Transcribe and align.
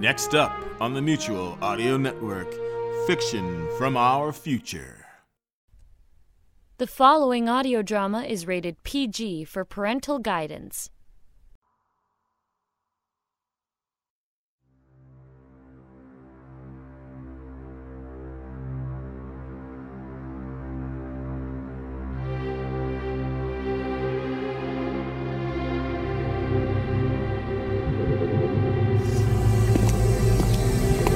Next 0.00 0.34
up 0.34 0.54
on 0.80 0.94
the 0.94 1.02
Mutual 1.02 1.58
Audio 1.60 1.98
Network 1.98 2.50
Fiction 3.06 3.68
from 3.76 3.98
Our 3.98 4.32
Future. 4.32 5.04
The 6.78 6.86
following 6.86 7.50
audio 7.50 7.82
drama 7.82 8.22
is 8.22 8.46
rated 8.46 8.82
PG 8.82 9.44
for 9.44 9.66
parental 9.66 10.18
guidance. 10.18 10.88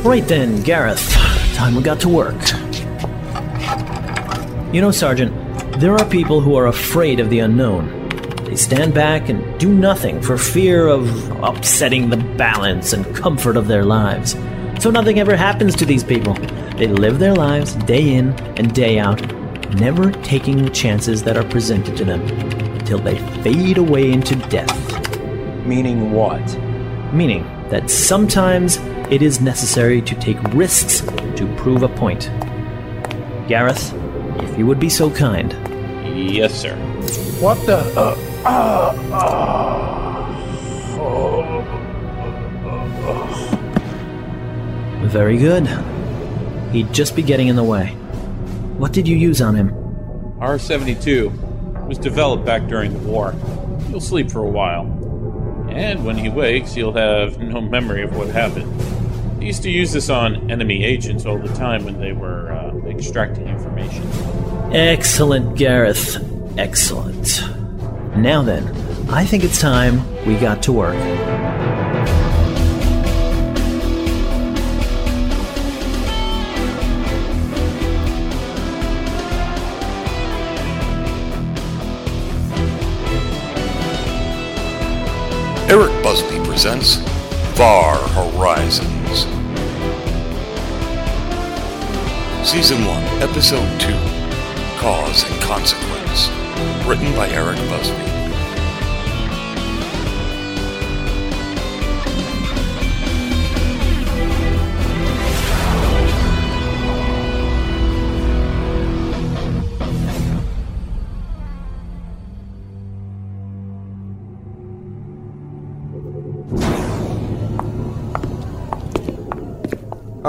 Right 0.05 0.29
then, 0.29 0.63
Gareth. 0.63 1.11
Time 1.55 1.75
we 1.75 1.83
got 1.83 1.99
to 2.01 2.11
work. 2.11 2.37
You 4.71 4.83
know, 4.83 4.91
Sergeant, 4.91 5.33
there 5.81 5.95
are 5.95 6.05
people 6.11 6.43
who 6.43 6.57
are 6.57 6.67
afraid 6.67 7.21
of 7.21 7.31
the 7.31 7.39
unknown. 7.39 8.11
They 8.45 8.55
stand 8.55 8.93
back 8.93 9.31
and 9.31 9.59
do 9.59 9.73
nothing 9.73 10.21
for 10.21 10.37
fear 10.37 10.89
of 10.89 11.09
upsetting 11.43 12.11
the 12.11 12.19
balance 12.19 12.93
and 12.93 13.17
comfort 13.17 13.57
of 13.57 13.67
their 13.67 13.83
lives. 13.83 14.33
So 14.79 14.91
nothing 14.91 15.21
ever 15.21 15.37
happens 15.37 15.75
to 15.77 15.87
these 15.87 16.05
people. 16.05 16.35
They 16.77 16.89
live 16.89 17.19
their 17.19 17.35
lives 17.35 17.75
day 17.75 18.13
in 18.13 18.39
and 18.59 18.75
day 18.75 18.99
out, 18.99 19.23
never 19.77 20.13
taking 20.13 20.63
the 20.63 20.71
chances 20.71 21.23
that 21.23 21.39
are 21.39 21.49
presented 21.49 21.97
to 21.97 22.05
them 22.05 22.21
until 22.21 22.99
they 22.99 23.17
fade 23.43 23.79
away 23.79 24.13
into 24.13 24.37
death. 24.37 25.01
Meaning 25.65 26.13
what? 26.13 26.43
Meaning 27.15 27.45
that 27.71 27.89
sometimes 27.89 28.79
it 29.09 29.23
is 29.23 29.41
necessary 29.41 30.03
to 30.03 30.15
take 30.17 30.43
risks 30.53 31.01
to 31.37 31.55
prove 31.57 31.85
a 31.85 31.89
point. 31.89 32.29
Gareth, 33.47 33.95
if 34.43 34.59
you 34.59 34.67
would 34.67 34.81
be 34.81 34.89
so 34.89 35.11
kind. 35.11 35.53
Yes, 36.17 36.61
sir. 36.61 36.75
What 37.41 37.65
the? 37.67 37.77
Uh, 38.45 38.95
Very 45.07 45.37
good. 45.37 45.69
He'd 46.73 46.93
just 46.93 47.15
be 47.15 47.23
getting 47.23 47.47
in 47.47 47.55
the 47.55 47.63
way. 47.63 47.91
What 48.77 48.93
did 48.93 49.07
you 49.07 49.17
use 49.17 49.41
on 49.41 49.55
him? 49.55 49.73
R 50.41 50.59
72 50.59 51.31
was 51.87 51.99
developed 51.99 52.45
back 52.45 52.67
during 52.67 52.93
the 52.93 52.99
war. 52.99 53.33
He'll 53.89 54.01
sleep 54.01 54.29
for 54.33 54.41
a 54.41 54.49
while. 54.49 55.04
And 55.75 56.05
when 56.05 56.17
he 56.17 56.29
wakes, 56.29 56.73
he'll 56.73 56.93
have 56.93 57.39
no 57.39 57.61
memory 57.61 58.03
of 58.03 58.17
what 58.17 58.29
happened. 58.29 58.71
He 59.41 59.47
used 59.47 59.63
to 59.65 59.71
use 59.71 59.93
this 59.93 60.09
on 60.09 60.51
enemy 60.51 60.85
agents 60.85 61.27
all 61.27 61.39
the 61.39 61.53
time 61.55 61.85
when 61.85 62.01
they 62.01 62.13
were 62.13 62.53
uh, 62.53 62.89
extracting 62.89 63.49
information. 63.49 64.07
Excellent, 64.73 65.57
Gareth. 65.57 66.17
Excellent. 66.57 67.43
Now 68.17 68.43
then, 68.43 68.65
I 69.11 69.25
think 69.27 69.45
it's 69.45 69.61
time 69.61 70.01
we 70.25 70.37
got 70.37 70.63
to 70.63 70.73
work. 70.73 70.95
Eric 85.67 86.03
Busby 86.03 86.39
presents 86.45 86.97
Far 87.57 87.97
Horizons. 87.97 89.25
Season 92.47 92.85
1, 92.85 93.03
Episode 93.23 93.81
2 93.81 93.93
Cause 94.79 95.25
and 95.25 95.41
Consequence. 95.41 96.29
Written 96.87 97.11
by 97.17 97.31
Eric 97.31 97.57
Busby. 97.71 98.14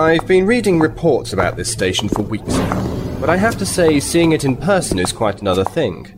I've 0.05 0.27
been 0.27 0.45
reading 0.45 0.79
reports 0.79 1.33
about 1.33 1.55
this 1.55 1.71
station 1.71 2.09
for 2.09 2.21
weeks 2.21 2.45
now, 2.47 3.17
but 3.19 3.27
I 3.27 3.37
have 3.37 3.57
to 3.57 3.65
say, 3.65 3.99
seeing 3.99 4.33
it 4.33 4.45
in 4.45 4.55
person 4.55 4.99
is 4.99 5.11
quite 5.11 5.41
another 5.41 5.63
thing. 5.63 6.15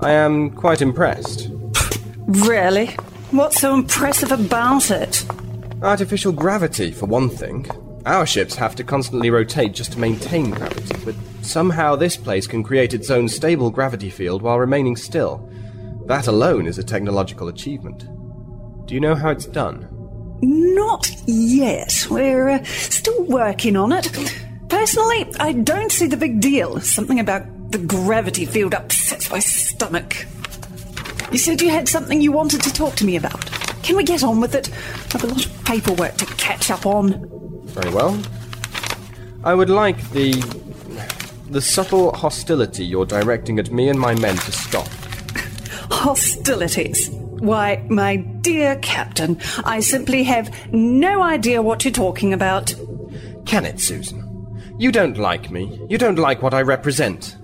I 0.00 0.10
am 0.10 0.50
quite 0.50 0.82
impressed. 0.82 1.48
Really? 2.26 2.88
What's 3.30 3.60
so 3.60 3.72
impressive 3.74 4.32
about 4.32 4.90
it? 4.90 5.24
Artificial 5.80 6.32
gravity, 6.32 6.90
for 6.90 7.06
one 7.06 7.28
thing. 7.28 7.68
Our 8.04 8.26
ships 8.26 8.56
have 8.56 8.74
to 8.76 8.84
constantly 8.84 9.30
rotate 9.30 9.74
just 9.74 9.92
to 9.92 10.00
maintain 10.00 10.50
gravity, 10.50 10.96
but 11.04 11.14
somehow 11.42 11.94
this 11.94 12.16
place 12.16 12.48
can 12.48 12.64
create 12.64 12.94
its 12.94 13.10
own 13.10 13.28
stable 13.28 13.70
gravity 13.70 14.10
field 14.10 14.42
while 14.42 14.58
remaining 14.58 14.96
still. 14.96 15.48
That 16.06 16.26
alone 16.26 16.66
is 16.66 16.78
a 16.78 16.84
technological 16.84 17.46
achievement. 17.46 18.08
Do 18.86 18.94
you 18.94 19.00
know 19.00 19.14
how 19.14 19.30
it's 19.30 19.46
done? 19.46 19.99
Not 20.42 21.10
yet. 21.26 22.06
We're 22.10 22.48
uh, 22.50 22.64
still 22.64 23.24
working 23.24 23.76
on 23.76 23.92
it. 23.92 24.10
Personally, 24.68 25.26
I 25.38 25.52
don't 25.52 25.92
see 25.92 26.06
the 26.06 26.16
big 26.16 26.40
deal. 26.40 26.80
Something 26.80 27.20
about 27.20 27.70
the 27.70 27.78
gravity 27.78 28.46
field 28.46 28.74
upsets 28.74 29.30
my 29.30 29.38
stomach. 29.38 30.26
You 31.30 31.38
said 31.38 31.60
you 31.60 31.70
had 31.70 31.88
something 31.88 32.20
you 32.20 32.32
wanted 32.32 32.62
to 32.62 32.72
talk 32.72 32.94
to 32.96 33.04
me 33.04 33.16
about. 33.16 33.46
Can 33.82 33.96
we 33.96 34.04
get 34.04 34.22
on 34.22 34.40
with 34.40 34.54
it? 34.54 34.70
I've 35.14 35.24
a 35.24 35.26
lot 35.26 35.46
of 35.46 35.64
paperwork 35.64 36.14
to 36.16 36.26
catch 36.26 36.70
up 36.70 36.86
on. 36.86 37.28
Very 37.66 37.92
well. 37.92 38.20
I 39.44 39.54
would 39.54 39.70
like 39.70 40.10
the. 40.10 40.32
the 41.50 41.60
subtle 41.60 42.12
hostility 42.12 42.84
you're 42.84 43.06
directing 43.06 43.58
at 43.58 43.70
me 43.70 43.88
and 43.88 43.98
my 43.98 44.14
men 44.14 44.36
to 44.36 44.52
stop. 44.52 44.88
Hostilities. 45.90 47.19
Why, 47.40 47.84
my 47.88 48.16
dear 48.16 48.76
Captain, 48.76 49.40
I 49.64 49.80
simply 49.80 50.22
have 50.24 50.54
no 50.72 51.22
idea 51.22 51.62
what 51.62 51.84
you're 51.84 51.92
talking 51.92 52.32
about. 52.32 52.74
Can 53.46 53.64
it, 53.64 53.80
Susan? 53.80 54.26
You 54.78 54.92
don't 54.92 55.18
like 55.18 55.50
me. 55.50 55.80
You 55.88 55.98
don't 55.98 56.18
like 56.18 56.42
what 56.42 56.54
I 56.54 56.62
represent. 56.62 57.36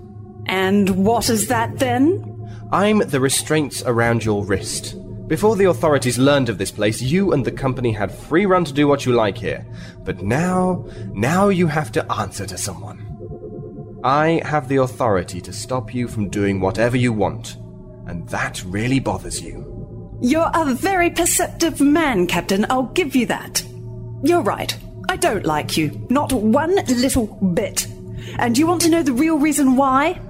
And 0.47 1.05
what 1.05 1.29
is 1.31 1.49
that 1.49 1.79
then? 1.79 2.33
I'm 2.73 2.99
the 2.99 3.21
restraints 3.21 3.83
around 3.83 4.25
your 4.25 4.45
wrist. 4.45 4.97
Before 5.29 5.57
the 5.57 5.65
authorities 5.65 6.19
learned 6.19 6.49
of 6.49 6.59
this 6.59 6.71
place, 6.71 7.03
you 7.03 7.33
and 7.33 7.45
the 7.45 7.51
company 7.51 7.93
had 7.93 8.13
free 8.13 8.47
run 8.47 8.65
to 8.65 8.73
do 8.73 8.87
what 8.87 9.05
you 9.07 9.13
like 9.13 9.37
here. 9.37 9.67
But 10.05 10.23
now, 10.23 10.87
now 11.13 11.49
you 11.49 11.67
have 11.67 11.91
to 11.93 12.13
answer 12.13 12.47
to 12.47 12.57
someone. 12.57 13.99
I 14.05 14.41
have 14.45 14.69
the 14.69 14.77
authority 14.77 15.41
to 15.41 15.53
stop 15.53 15.95
you 15.95 16.07
from 16.07 16.29
doing 16.29 16.61
whatever 16.61 16.97
you 16.97 17.13
want, 17.13 17.57
and 18.07 18.29
that 18.29 18.63
really 18.65 19.01
bothers 19.01 19.41
you. 19.41 19.76
You're 20.21 20.51
a 20.55 20.75
very 20.75 21.11
perceptive 21.11 21.81
man, 21.81 22.27
Captain. 22.27 22.67
I'll 22.71 22.85
give 22.85 23.15
you 23.15 23.27
that. 23.27 23.63
You're 24.23 24.43
right. 24.43 24.77
I 25.09 25.17
don't 25.17 25.45
like 25.45 25.77
you. 25.77 26.07
Not 26.11 26.33
one 26.33 26.75
little 26.75 27.27
bit. 27.27 27.87
And 28.39 28.57
you 28.57 28.67
want 28.67 28.83
to 28.83 28.89
know 28.89 29.03
the 29.03 29.13
real 29.13 29.39
reason 29.39 29.77
why? 29.77 30.21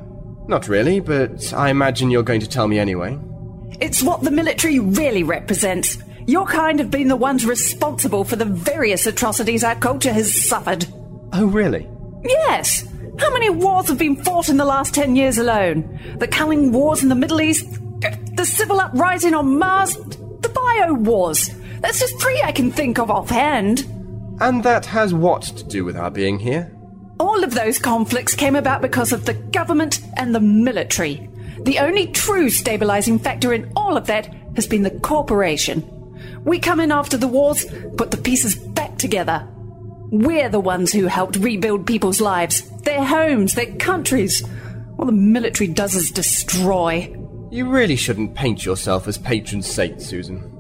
Not 0.49 0.69
really, 0.69 1.01
but 1.01 1.53
I 1.53 1.71
imagine 1.71 2.11
you're 2.11 2.23
going 2.23 2.41
to 2.41 2.49
tell 2.49 2.69
me 2.69 2.79
anyway. 2.79 3.19
It's 3.81 4.03
what 4.03 4.23
the 4.23 4.31
military 4.31 4.79
really 4.79 5.23
represents. 5.23 5.99
Your 6.27 6.47
kind 6.47 6.79
have 6.79 6.91
been 6.91 7.09
the 7.09 7.17
ones 7.17 7.47
responsible 7.47 8.25
for 8.25 8.37
the 8.37 8.45
various 8.45 9.07
atrocities 9.07 9.63
our 9.63 9.77
culture 9.77 10.13
has 10.13 10.49
suffered. 10.49 10.87
Oh, 11.33 11.47
really? 11.47 11.89
Yes. 12.25 12.87
How 13.19 13.33
many 13.33 13.51
wars 13.51 13.89
have 13.89 13.99
been 13.99 14.23
fought 14.23 14.49
in 14.49 14.57
the 14.57 14.65
last 14.65 14.95
ten 14.95 15.17
years 15.17 15.39
alone? 15.39 16.17
The 16.19 16.29
culling 16.29 16.73
wars 16.73 17.03
in 17.03 17.09
the 17.09 17.15
Middle 17.15 17.41
East, 17.41 17.67
the 18.37 18.45
civil 18.45 18.81
uprising 18.81 19.35
on 19.35 19.59
Mars, 19.59 19.97
the 19.97 20.53
bio 20.55 20.95
wars. 20.95 21.51
That's 21.81 22.01
just 22.01 22.21
three 22.21 22.41
I 22.45 22.53
can 22.53 22.71
think 22.71 22.99
of 22.99 23.11
offhand. 23.11 23.81
And 24.41 24.63
that 24.63 24.87
has 24.87 25.15
what 25.15 25.43
to 25.43 25.65
do 25.65 25.85
with 25.85 25.97
our 25.97 26.11
being 26.11 26.39
here? 26.39 26.73
All 27.19 27.43
of 27.43 27.55
those 27.55 27.79
conflicts 27.79 28.35
came 28.35 28.55
about 28.55 28.83
because 28.83 29.13
of 29.13 29.25
the 29.25 29.35
government 29.35 30.01
and 30.17 30.35
the 30.35 30.41
military. 30.41 31.31
The 31.61 31.79
only 31.79 32.09
true 32.09 32.51
stabilizing 32.51 33.19
factor 33.19 33.55
in 33.55 33.73
all 33.75 33.97
of 33.97 34.07
that 34.09 34.33
has 34.55 34.67
been 34.67 34.83
the 34.83 34.91
corporation. 35.01 35.83
We 36.45 36.59
come 36.59 36.81
in 36.81 36.93
after 36.93 37.17
the 37.17 37.29
wars, 37.29 37.65
put 37.97 38.11
the 38.11 38.19
pieces 38.19 38.55
back 38.55 38.99
together. 38.99 39.49
We're 40.11 40.51
the 40.51 40.61
ones 40.61 40.93
who 40.93 41.07
helped 41.07 41.37
rebuild 41.37 41.87
people's 41.87 42.21
lives, 42.21 42.69
their 42.83 43.03
homes, 43.03 43.55
their 43.55 43.75
countries. 43.77 44.47
All 44.99 45.07
the 45.07 45.13
military 45.13 45.69
does 45.69 45.95
is 45.95 46.11
destroy. 46.11 47.13
You 47.57 47.65
really 47.71 47.97
shouldn't 47.97 48.35
paint 48.35 48.67
yourself 48.67 49.09
as 49.09 49.17
patron 49.17 49.63
saint, 49.63 50.03
Susan. 50.03 50.53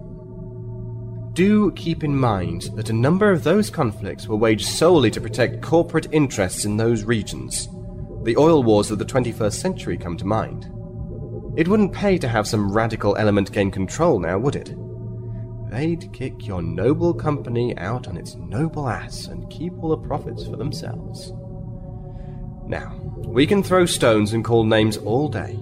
do 1.34 1.70
keep 1.72 2.02
in 2.02 2.16
mind 2.16 2.70
that 2.74 2.88
a 2.88 2.94
number 2.94 3.30
of 3.30 3.44
those 3.44 3.68
conflicts 3.68 4.26
were 4.26 4.36
waged 4.36 4.64
solely 4.64 5.10
to 5.10 5.20
protect 5.20 5.60
corporate 5.60 6.06
interests 6.10 6.64
in 6.64 6.78
those 6.78 7.04
regions. 7.04 7.68
The 8.22 8.38
oil 8.38 8.62
wars 8.62 8.90
of 8.90 8.98
the 8.98 9.04
21st 9.04 9.52
century 9.52 9.98
come 9.98 10.16
to 10.16 10.24
mind. 10.24 10.72
It 11.58 11.68
wouldn't 11.68 11.92
pay 11.92 12.16
to 12.16 12.28
have 12.28 12.48
some 12.48 12.72
radical 12.72 13.14
element 13.16 13.52
gain 13.52 13.70
control 13.70 14.18
now, 14.18 14.38
would 14.38 14.56
it? 14.56 14.74
They'd 15.70 16.10
kick 16.14 16.46
your 16.46 16.62
noble 16.62 17.12
company 17.12 17.76
out 17.76 18.08
on 18.08 18.16
its 18.16 18.36
noble 18.36 18.88
ass 18.88 19.26
and 19.26 19.50
keep 19.50 19.74
all 19.82 19.90
the 19.90 19.98
profits 19.98 20.46
for 20.46 20.56
themselves. 20.56 21.34
Now, 22.66 22.98
we 23.18 23.46
can 23.46 23.62
throw 23.62 23.84
stones 23.84 24.32
and 24.32 24.42
call 24.42 24.64
names 24.64 24.96
all 24.96 25.28
day, 25.28 25.58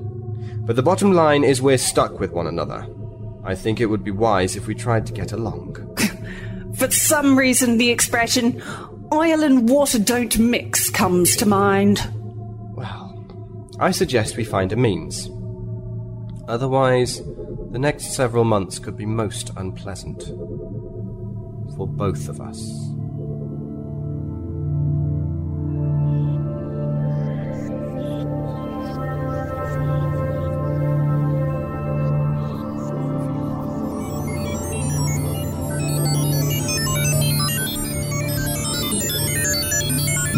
but 0.65 0.77
the 0.77 0.83
bottom 0.83 1.13
line 1.13 1.45
is 1.45 1.61
we're 1.61 1.79
stuck 1.79 2.19
with 2.19 2.33
one 2.33 2.47
another. 2.47 2.87
I 3.45 3.55
think 3.55 3.81
it 3.81 3.87
would 3.87 4.03
be 4.03 4.11
wise 4.11 4.57
if 4.57 4.67
we 4.67 4.75
tried 4.75 5.07
to 5.07 5.13
get 5.13 5.33
along. 5.33 5.77
For 6.75 6.91
some 6.91 7.39
reason, 7.39 7.77
the 7.77 7.91
expression 7.91 8.63
oil 9.13 9.43
and 9.43 9.69
water 9.69 9.99
don't 9.99 10.39
mix 10.39 10.89
comes 10.89 11.37
to 11.37 11.47
mind. 11.47 12.11
Well, 12.75 13.27
I 13.79 13.91
suggest 13.91 14.37
we 14.37 14.45
find 14.45 14.73
a 14.73 14.77
means. 14.77 15.29
Otherwise, 16.49 17.23
the 17.71 17.79
next 17.79 18.15
several 18.15 18.45
months 18.45 18.79
could 18.79 18.97
be 18.97 19.07
most 19.07 19.51
unpleasant. 19.57 20.23
For 21.77 21.87
both 21.87 22.29
of 22.29 22.41
us. 22.41 22.94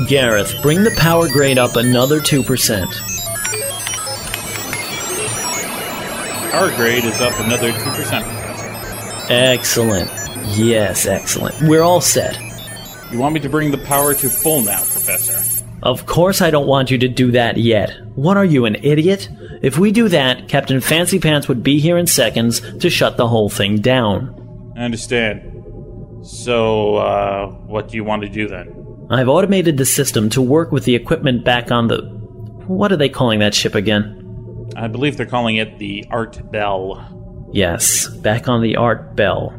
Gareth, 0.06 0.60
bring 0.62 0.84
the 0.84 0.92
power 0.92 1.28
grade 1.28 1.58
up 1.58 1.76
another 1.76 2.20
2%. 2.20 2.86
Our 6.54 6.70
grade 6.76 7.04
is 7.04 7.20
up 7.20 7.38
another 7.40 7.72
2%, 7.72 9.30
Excellent. 9.30 10.10
Yes, 10.56 11.06
excellent. 11.06 11.60
We're 11.62 11.82
all 11.82 12.00
set. 12.00 12.38
You 13.10 13.18
want 13.18 13.34
me 13.34 13.40
to 13.40 13.48
bring 13.48 13.72
the 13.72 13.78
power 13.78 14.14
to 14.14 14.28
full 14.28 14.62
now, 14.62 14.78
Professor? 14.78 15.42
Of 15.82 16.06
course, 16.06 16.40
I 16.40 16.50
don't 16.50 16.66
want 16.66 16.90
you 16.90 16.98
to 16.98 17.08
do 17.08 17.32
that 17.32 17.56
yet. 17.56 17.90
What 18.14 18.36
are 18.36 18.44
you, 18.44 18.64
an 18.64 18.76
idiot? 18.76 19.28
If 19.62 19.78
we 19.78 19.90
do 19.90 20.08
that, 20.08 20.48
Captain 20.48 20.80
Fancy 20.80 21.18
Pants 21.18 21.48
would 21.48 21.62
be 21.62 21.80
here 21.80 21.98
in 21.98 22.06
seconds 22.06 22.60
to 22.78 22.88
shut 22.88 23.16
the 23.16 23.26
whole 23.28 23.48
thing 23.48 23.80
down. 23.80 24.72
I 24.76 24.84
understand. 24.84 25.52
So, 26.22 26.96
uh, 26.96 27.48
what 27.48 27.88
do 27.88 27.96
you 27.96 28.04
want 28.04 28.22
to 28.22 28.28
do 28.28 28.48
then? 28.48 28.85
I've 29.08 29.28
automated 29.28 29.76
the 29.76 29.86
system 29.86 30.30
to 30.30 30.42
work 30.42 30.72
with 30.72 30.84
the 30.84 30.96
equipment 30.96 31.44
back 31.44 31.70
on 31.70 31.86
the. 31.86 32.02
What 32.66 32.90
are 32.90 32.96
they 32.96 33.08
calling 33.08 33.38
that 33.38 33.54
ship 33.54 33.76
again? 33.76 34.72
I 34.76 34.88
believe 34.88 35.16
they're 35.16 35.26
calling 35.26 35.56
it 35.56 35.78
the 35.78 36.04
Art 36.10 36.50
Bell. 36.50 37.48
Yes, 37.52 38.08
back 38.08 38.48
on 38.48 38.62
the 38.62 38.76
Art 38.76 39.14
Bell. 39.14 39.54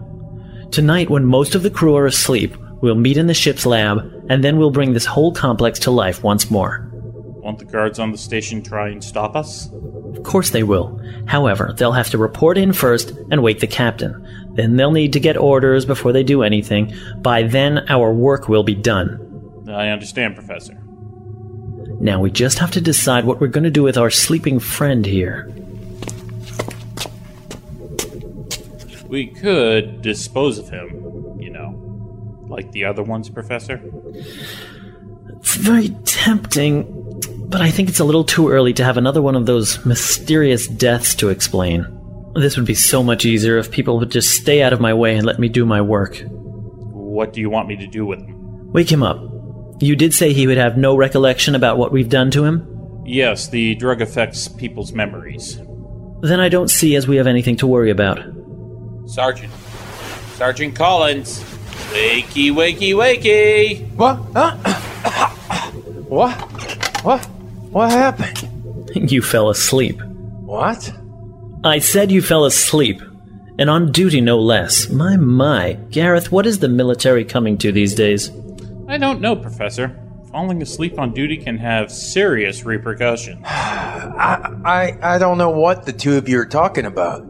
Tonight, 0.72 1.10
when 1.10 1.24
most 1.24 1.56
of 1.56 1.64
the 1.64 1.70
crew 1.70 1.96
are 1.96 2.06
asleep, 2.06 2.58
we'll 2.82 2.96
meet 2.96 3.16
in 3.16 3.28
the 3.28 3.34
ship's 3.34 3.66
lab, 3.66 4.00
and 4.30 4.44
then 4.44 4.58
we'll 4.58 4.70
bring 4.70 4.92
this 4.92 5.06
whole 5.06 5.32
complex 5.32 5.80
to 5.80 5.92
life 5.92 6.24
once 6.24 6.52
more. 6.52 6.92
Won't 6.94 7.60
the 7.60 7.66
guards 7.66 8.00
on 8.00 8.12
the 8.12 8.18
station 8.18 8.62
try 8.62 8.90
and 8.90 9.02
stop 9.02 9.38
us? 9.38 9.72
Of 10.18 10.24
course 10.24 10.50
they 10.50 10.64
will. 10.64 11.00
However, 11.26 11.74
they'll 11.78 11.94
have 11.94 12.10
to 12.10 12.18
report 12.18 12.58
in 12.58 12.74
first 12.74 13.12
and 13.32 13.42
wake 13.42 13.62
the 13.62 13.68
captain. 13.68 14.28
Then 14.52 14.76
they'll 14.76 14.92
need 14.92 15.14
to 15.14 15.22
get 15.22 15.38
orders 15.38 15.86
before 15.86 16.12
they 16.12 16.24
do 16.24 16.44
anything. 16.44 16.94
By 17.20 17.44
then, 17.44 17.86
our 17.88 18.12
work 18.14 18.50
will 18.50 18.64
be 18.64 18.76
done. 18.76 19.24
I 19.70 19.90
understand, 19.90 20.36
Professor. 20.36 20.82
Now 22.00 22.20
we 22.20 22.30
just 22.30 22.60
have 22.60 22.72
to 22.72 22.82
decide 22.82 23.26
what 23.26 23.42
we're 23.42 23.48
going 23.48 23.64
to 23.64 23.72
do 23.72 23.84
with 23.84 23.98
our 23.98 24.10
sleeping 24.10 24.60
friend 24.60 25.06
here. 25.06 25.52
We 29.08 29.28
could 29.28 30.02
dispose 30.02 30.58
of 30.58 30.70
him, 30.70 31.40
you 31.40 31.50
know, 31.50 32.46
like 32.48 32.72
the 32.72 32.86
other 32.86 33.04
ones, 33.04 33.30
Professor. 33.30 33.82
It's 35.38 35.56
very 35.56 35.90
tempting, 36.06 36.86
but 37.48 37.62
I 37.62 37.72
think 37.72 37.90
it's 37.90 38.00
a 38.00 38.06
little 38.06 38.26
too 38.26 38.50
early 38.50 38.74
to 38.74 38.84
have 38.84 38.98
another 38.98 39.22
one 39.22 39.36
of 39.36 39.46
those 39.46 39.84
mysterious 39.86 40.68
deaths 40.68 41.16
to 41.16 41.30
explain. 41.30 41.86
This 42.36 42.58
would 42.58 42.66
be 42.68 42.76
so 42.76 43.02
much 43.02 43.26
easier 43.26 43.58
if 43.58 43.72
people 43.72 43.98
would 44.00 44.12
just 44.12 44.32
stay 44.32 44.62
out 44.62 44.74
of 44.74 44.82
my 44.82 44.94
way 44.94 45.16
and 45.16 45.26
let 45.26 45.40
me 45.40 45.48
do 45.50 45.66
my 45.66 45.82
work. 45.82 46.22
What 46.28 47.34
do 47.34 47.42
you 47.42 47.50
want 47.50 47.68
me 47.68 47.78
to 47.78 47.88
do 47.88 48.06
with 48.06 48.20
him? 48.20 48.72
Wake 48.72 48.92
him 48.92 49.02
up. 49.02 49.37
You 49.80 49.96
did 49.96 50.14
say 50.14 50.34
he 50.34 50.48
would 50.48 50.58
have 50.58 50.78
no 50.78 50.96
recollection 50.96 51.54
about 51.54 51.78
what 51.78 51.92
we've 51.92 52.10
done 52.10 52.32
to 52.32 52.44
him? 52.44 53.04
Yes, 53.06 53.48
the 53.48 53.76
drug 53.76 54.02
affects 54.02 54.48
people's 54.48 54.92
memories. 54.92 55.60
Then 56.22 56.40
I 56.40 56.50
don't 56.50 56.70
see 56.70 56.96
as 56.96 57.08
we 57.08 57.18
have 57.18 57.28
anything 57.28 57.58
to 57.58 57.68
worry 57.68 57.92
about. 57.92 58.20
Sergeant. 59.06 59.54
Sergeant 60.34 60.76
Collins. 60.76 61.44
Wakey, 61.92 62.52
wakey, 62.52 62.94
wakey! 62.94 63.88
What? 63.96 64.20
Huh? 64.34 64.56
what? 66.10 66.34
What? 67.04 67.26
What 67.72 67.92
happened? 67.92 68.50
you 69.12 69.22
fell 69.22 69.50
asleep. 69.50 70.02
What? 70.02 70.92
I 71.64 71.80
said 71.80 72.12
you 72.12 72.22
fell 72.22 72.46
asleep. 72.46 73.02
And 73.60 73.70
on 73.70 73.92
duty, 73.92 74.22
no 74.22 74.40
less. 74.40 74.90
My, 74.90 75.18
my. 75.18 75.74
Gareth, 75.92 76.32
what 76.32 76.46
is 76.46 76.60
the 76.60 76.68
military 76.68 77.26
coming 77.26 77.58
to 77.60 77.72
these 77.72 77.96
days? 77.96 78.32
I 78.88 78.98
don't 78.98 79.20
know, 79.20 79.36
Professor. 79.36 80.00
Falling 80.32 80.62
asleep 80.62 80.98
on 80.98 81.14
duty 81.14 81.38
can 81.38 81.58
have 81.58 81.92
serious 81.92 82.64
repercussions. 82.64 83.42
I, 83.46 84.54
I 84.64 85.16
I 85.16 85.18
don't 85.18 85.38
know 85.38 85.50
what 85.50 85.86
the 85.86 85.94
two 85.94 86.16
of 86.16 86.30
you 86.30 86.40
are 86.40 86.46
talking 86.46 86.86
about. 86.86 87.26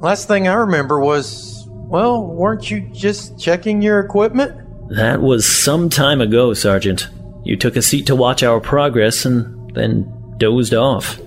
Last 0.00 0.28
thing 0.28 0.48
I 0.48 0.54
remember 0.54 1.00
was, 1.00 1.64
well, 1.68 2.26
weren't 2.26 2.70
you 2.70 2.80
just 2.92 3.38
checking 3.38 3.82
your 3.82 4.00
equipment? 4.00 4.60
That 4.90 5.20
was 5.20 5.46
some 5.46 5.88
time 5.90 6.20
ago, 6.20 6.54
Sergeant. 6.54 7.08
You 7.44 7.56
took 7.56 7.76
a 7.76 7.82
seat 7.82 8.06
to 8.06 8.16
watch 8.16 8.42
our 8.42 8.60
progress 8.60 9.24
and 9.24 9.74
then 9.74 10.12
dozed 10.38 10.74
off. 10.74 11.20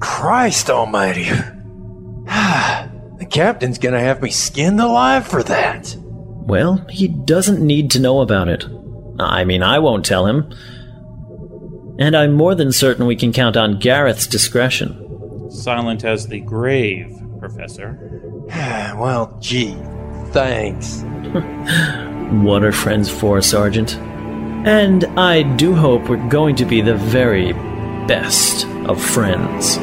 Christ 0.00 0.70
almighty. 0.70 1.24
the 2.24 3.26
captain's 3.30 3.78
gonna 3.78 4.00
have 4.00 4.22
me 4.22 4.30
skinned 4.30 4.80
alive 4.80 5.26
for 5.26 5.42
that. 5.42 5.96
Well, 5.98 6.84
he 6.88 7.08
doesn't 7.08 7.64
need 7.64 7.90
to 7.92 8.00
know 8.00 8.20
about 8.20 8.48
it. 8.48 8.64
I 9.18 9.44
mean, 9.44 9.62
I 9.62 9.78
won't 9.78 10.04
tell 10.04 10.26
him. 10.26 10.52
And 11.98 12.16
I'm 12.16 12.32
more 12.32 12.54
than 12.54 12.72
certain 12.72 13.06
we 13.06 13.16
can 13.16 13.32
count 13.32 13.56
on 13.56 13.78
Gareth's 13.78 14.26
discretion. 14.26 15.50
Silent 15.50 16.04
as 16.04 16.26
the 16.26 16.40
grave, 16.40 17.16
Professor. 17.38 17.98
well, 18.96 19.36
gee, 19.40 19.76
thanks. 20.32 21.02
what 22.42 22.64
are 22.64 22.72
friends 22.72 23.08
for, 23.08 23.40
Sergeant? 23.40 23.96
And 24.66 25.04
I 25.18 25.42
do 25.42 25.74
hope 25.74 26.08
we're 26.08 26.28
going 26.28 26.56
to 26.56 26.64
be 26.64 26.80
the 26.80 26.96
very 26.96 27.52
best 28.06 28.66
of 28.86 29.02
friends. 29.02 29.78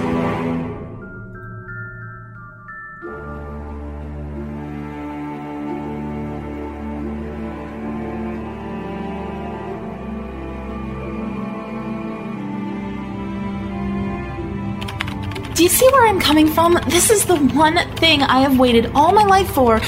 Do 15.61 15.65
you 15.65 15.69
see 15.69 15.87
where 15.89 16.07
I'm 16.07 16.19
coming 16.19 16.47
from? 16.47 16.79
This 16.87 17.11
is 17.11 17.23
the 17.23 17.35
one 17.35 17.77
thing 17.97 18.23
I 18.23 18.39
have 18.39 18.57
waited 18.57 18.87
all 18.95 19.11
my 19.11 19.21
life 19.21 19.47
for, 19.53 19.79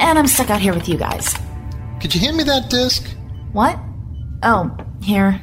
and 0.00 0.18
I'm 0.18 0.26
stuck 0.26 0.50
out 0.50 0.60
here 0.60 0.74
with 0.74 0.88
you 0.88 0.98
guys. 0.98 1.36
Could 2.00 2.12
you 2.12 2.20
hand 2.20 2.36
me 2.36 2.42
that 2.42 2.68
disc? 2.68 3.08
What? 3.52 3.78
Oh, 4.42 4.76
here. 5.00 5.40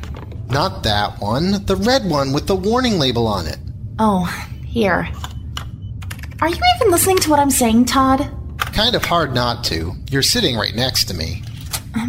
Not 0.50 0.84
that 0.84 1.22
one. 1.22 1.66
The 1.68 1.78
red 1.78 2.04
one 2.04 2.34
with 2.34 2.48
the 2.48 2.56
warning 2.58 3.00
label 3.00 3.28
on 3.28 3.48
it. 3.48 3.60
Oh, 3.98 4.26
here. 4.68 5.08
Are 6.42 6.50
you 6.50 6.60
even 6.76 6.92
listening 6.92 7.20
to 7.20 7.30
what 7.30 7.40
I'm 7.40 7.50
saying, 7.50 7.86
Todd? 7.86 8.30
Kind 8.58 8.94
of 8.94 9.06
hard 9.06 9.34
not 9.34 9.64
to. 9.68 9.94
You're 10.10 10.22
sitting 10.22 10.58
right 10.58 10.76
next 10.76 11.06
to 11.06 11.14
me. 11.14 11.44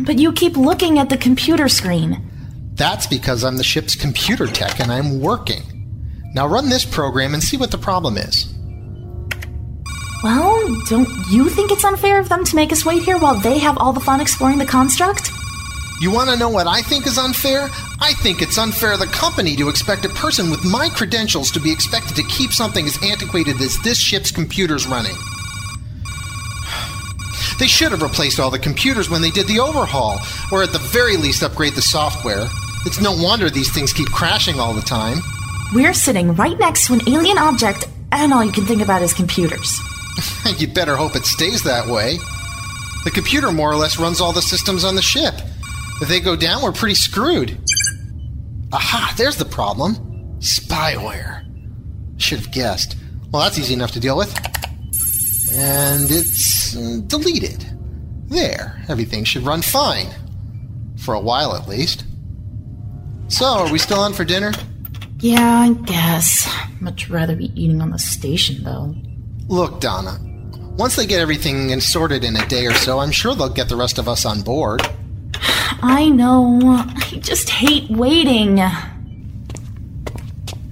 But 0.00 0.18
you 0.18 0.32
keep 0.32 0.56
looking 0.56 0.98
at 0.98 1.10
the 1.10 1.16
computer 1.16 1.68
screen. 1.68 2.28
That's 2.74 3.06
because 3.06 3.44
I'm 3.44 3.56
the 3.56 3.62
ship's 3.62 3.94
computer 3.94 4.48
tech 4.48 4.80
and 4.80 4.90
I'm 4.90 5.20
working. 5.20 5.62
Now 6.34 6.46
run 6.46 6.68
this 6.68 6.84
program 6.84 7.34
and 7.34 7.42
see 7.42 7.56
what 7.56 7.70
the 7.70 7.78
problem 7.78 8.16
is. 8.16 8.46
Well, 10.22 10.82
don't 10.88 11.08
you 11.30 11.50
think 11.50 11.72
it's 11.72 11.84
unfair 11.84 12.20
of 12.20 12.28
them 12.28 12.44
to 12.44 12.56
make 12.56 12.72
us 12.72 12.84
wait 12.84 13.02
here 13.02 13.18
while 13.18 13.34
they 13.34 13.58
have 13.58 13.76
all 13.78 13.92
the 13.92 14.00
fun 14.00 14.20
exploring 14.20 14.58
the 14.58 14.66
construct? 14.66 15.30
You 16.00 16.12
want 16.12 16.30
to 16.30 16.36
know 16.36 16.48
what 16.48 16.66
I 16.66 16.80
think 16.82 17.06
is 17.06 17.18
unfair? 17.18 17.68
I 18.00 18.12
think 18.22 18.40
it's 18.40 18.56
unfair 18.56 18.92
of 18.92 19.00
the 19.00 19.06
company 19.06 19.56
to 19.56 19.68
expect 19.68 20.04
a 20.04 20.08
person 20.10 20.50
with 20.50 20.64
my 20.64 20.88
credentials 20.88 21.50
to 21.52 21.60
be 21.60 21.72
expected 21.72 22.16
to 22.16 22.22
keep 22.24 22.52
something 22.52 22.86
as 22.86 23.02
antiquated 23.02 23.60
as 23.60 23.78
this 23.80 23.98
ship's 23.98 24.30
computers 24.30 24.86
running. 24.86 25.14
They 27.58 27.68
should 27.68 27.92
have 27.92 28.02
replaced 28.02 28.40
all 28.40 28.50
the 28.50 28.58
computers 28.58 29.08
when 29.08 29.22
they 29.22 29.30
did 29.30 29.46
the 29.46 29.60
overhaul, 29.60 30.18
or 30.50 30.64
at 30.64 30.72
the 30.72 30.80
very 30.90 31.16
least 31.16 31.44
upgrade 31.44 31.74
the 31.74 31.82
software. 31.82 32.48
It's 32.86 33.00
no 33.00 33.12
wonder 33.12 33.50
these 33.50 33.72
things 33.72 33.92
keep 33.92 34.08
crashing 34.08 34.58
all 34.58 34.72
the 34.72 34.80
time. 34.80 35.18
We're 35.74 35.94
sitting 35.94 36.34
right 36.34 36.58
next 36.58 36.86
to 36.86 36.92
an 36.92 37.00
alien 37.08 37.38
object, 37.38 37.86
and 38.12 38.30
all 38.34 38.44
you 38.44 38.52
can 38.52 38.66
think 38.66 38.82
about 38.82 39.00
is 39.00 39.14
computers. 39.14 39.80
you 40.58 40.68
better 40.68 40.96
hope 40.96 41.16
it 41.16 41.24
stays 41.24 41.62
that 41.62 41.86
way. 41.86 42.18
The 43.04 43.10
computer 43.10 43.50
more 43.50 43.72
or 43.72 43.76
less 43.76 43.98
runs 43.98 44.20
all 44.20 44.32
the 44.32 44.42
systems 44.42 44.84
on 44.84 44.96
the 44.96 45.02
ship. 45.02 45.32
If 46.02 46.08
they 46.08 46.20
go 46.20 46.36
down, 46.36 46.62
we're 46.62 46.72
pretty 46.72 46.94
screwed. 46.94 47.58
Aha, 48.70 49.14
there's 49.16 49.36
the 49.36 49.46
problem. 49.46 49.94
Spyware. 50.40 51.42
Should 52.18 52.40
have 52.40 52.52
guessed. 52.52 52.96
Well, 53.30 53.42
that's 53.42 53.58
easy 53.58 53.72
enough 53.72 53.92
to 53.92 54.00
deal 54.00 54.18
with. 54.18 54.36
And 55.54 56.10
it's 56.10 56.76
uh, 56.76 57.00
deleted. 57.06 57.64
There, 58.26 58.84
everything 58.90 59.24
should 59.24 59.44
run 59.44 59.62
fine. 59.62 60.08
For 60.98 61.14
a 61.14 61.20
while 61.20 61.56
at 61.56 61.66
least. 61.66 62.04
So, 63.28 63.46
are 63.46 63.72
we 63.72 63.78
still 63.78 64.00
on 64.00 64.12
for 64.12 64.24
dinner? 64.24 64.52
Yeah, 65.22 65.60
I 65.60 65.72
guess. 65.84 66.52
Much 66.80 67.08
rather 67.08 67.36
be 67.36 67.52
eating 67.54 67.80
on 67.80 67.90
the 67.90 67.98
station, 67.98 68.64
though. 68.64 68.92
Look, 69.46 69.80
Donna. 69.80 70.18
Once 70.76 70.96
they 70.96 71.06
get 71.06 71.20
everything 71.20 71.78
sorted 71.80 72.24
in 72.24 72.34
a 72.34 72.44
day 72.48 72.66
or 72.66 72.74
so, 72.74 72.98
I'm 72.98 73.12
sure 73.12 73.32
they'll 73.36 73.48
get 73.48 73.68
the 73.68 73.76
rest 73.76 73.98
of 73.98 74.08
us 74.08 74.24
on 74.26 74.42
board. 74.42 74.82
I 75.80 76.08
know. 76.08 76.58
I 76.64 77.18
just 77.20 77.50
hate 77.50 77.88
waiting. 77.88 78.60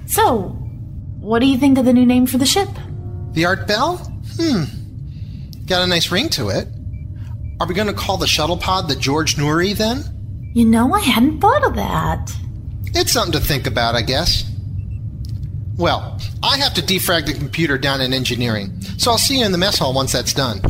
So, 0.06 0.48
what 1.20 1.38
do 1.38 1.46
you 1.46 1.56
think 1.56 1.78
of 1.78 1.84
the 1.84 1.92
new 1.92 2.04
name 2.04 2.26
for 2.26 2.38
the 2.38 2.46
ship? 2.46 2.68
The 3.34 3.44
Art 3.44 3.68
Bell? 3.68 3.98
Hmm. 4.36 4.64
Got 5.66 5.82
a 5.82 5.86
nice 5.86 6.10
ring 6.10 6.28
to 6.30 6.48
it. 6.48 6.66
Are 7.60 7.68
we 7.68 7.74
going 7.74 7.86
to 7.86 7.92
call 7.92 8.16
the 8.16 8.26
shuttle 8.26 8.56
pod 8.56 8.88
the 8.88 8.96
George 8.96 9.36
Noory 9.36 9.76
then? 9.76 10.02
You 10.54 10.64
know, 10.64 10.92
I 10.92 10.98
hadn't 10.98 11.40
thought 11.40 11.62
of 11.62 11.76
that. 11.76 12.32
It's 12.92 13.12
something 13.12 13.32
to 13.32 13.40
think 13.40 13.66
about, 13.66 13.94
I 13.94 14.02
guess. 14.02 14.44
Well, 15.76 16.20
I 16.42 16.58
have 16.58 16.74
to 16.74 16.82
defrag 16.82 17.26
the 17.26 17.32
computer 17.32 17.78
down 17.78 18.00
in 18.00 18.12
engineering, 18.12 18.80
so 18.98 19.10
I'll 19.10 19.18
see 19.18 19.38
you 19.38 19.46
in 19.46 19.52
the 19.52 19.58
mess 19.58 19.78
hall 19.78 19.94
once 19.94 20.12
that's 20.12 20.34
done. 20.34 20.60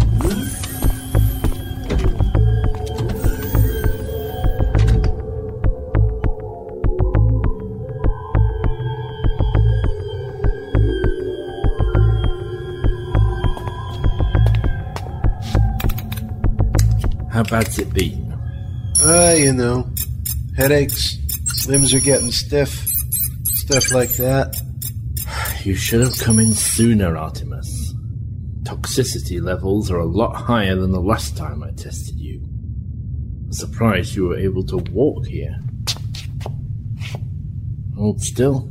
How 17.31 17.43
bad's 17.45 17.79
it 17.79 17.93
been? 17.95 18.37
Ah, 19.03 19.33
you 19.33 19.53
know, 19.53 19.89
headaches, 20.57 21.17
limbs 21.67 21.93
are 21.95 22.01
getting 22.01 22.31
stiff, 22.31 22.71
stuff 23.45 23.93
like 23.93 24.11
that. 24.17 24.61
You 25.65 25.75
should 25.75 26.01
have 26.01 26.19
come 26.19 26.39
in 26.39 26.55
sooner, 26.55 27.17
Artemis. 27.17 27.95
Toxicity 28.63 29.43
levels 29.43 29.91
are 29.91 29.99
a 29.99 30.07
lot 30.07 30.35
higher 30.35 30.77
than 30.77 30.93
the 30.93 31.01
last 31.01 31.37
time 31.37 31.63
I 31.63 31.71
tested 31.73 32.17
you. 32.17 32.41
I'm 33.45 33.53
surprised 33.53 34.15
you 34.15 34.29
were 34.29 34.39
able 34.39 34.65
to 34.65 34.79
walk 34.93 35.27
here. 35.27 35.59
Hold 37.97 38.21
still. 38.23 38.71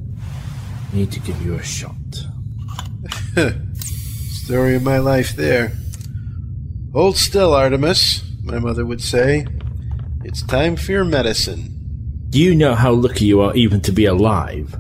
Need 0.93 1.11
to 1.11 1.19
give 1.19 1.39
you 1.45 1.55
a 1.55 1.63
shot. 1.63 1.93
Story 4.43 4.75
of 4.75 4.83
my 4.83 4.97
life 4.97 5.35
there. 5.35 5.73
Hold 6.93 7.17
still, 7.17 7.53
Artemis, 7.53 8.23
my 8.43 8.57
mother 8.57 8.85
would 8.85 9.01
say. 9.01 9.45
It's 10.23 10.41
time 10.41 10.75
for 10.75 10.91
your 10.91 11.05
medicine. 11.05 11.78
Do 12.29 12.37
you 12.37 12.53
know 12.53 12.75
how 12.75 12.91
lucky 12.93 13.25
you 13.25 13.41
are 13.41 13.55
even 13.55 13.81
to 13.81 13.91
be 13.91 14.05
alive? 14.05 14.79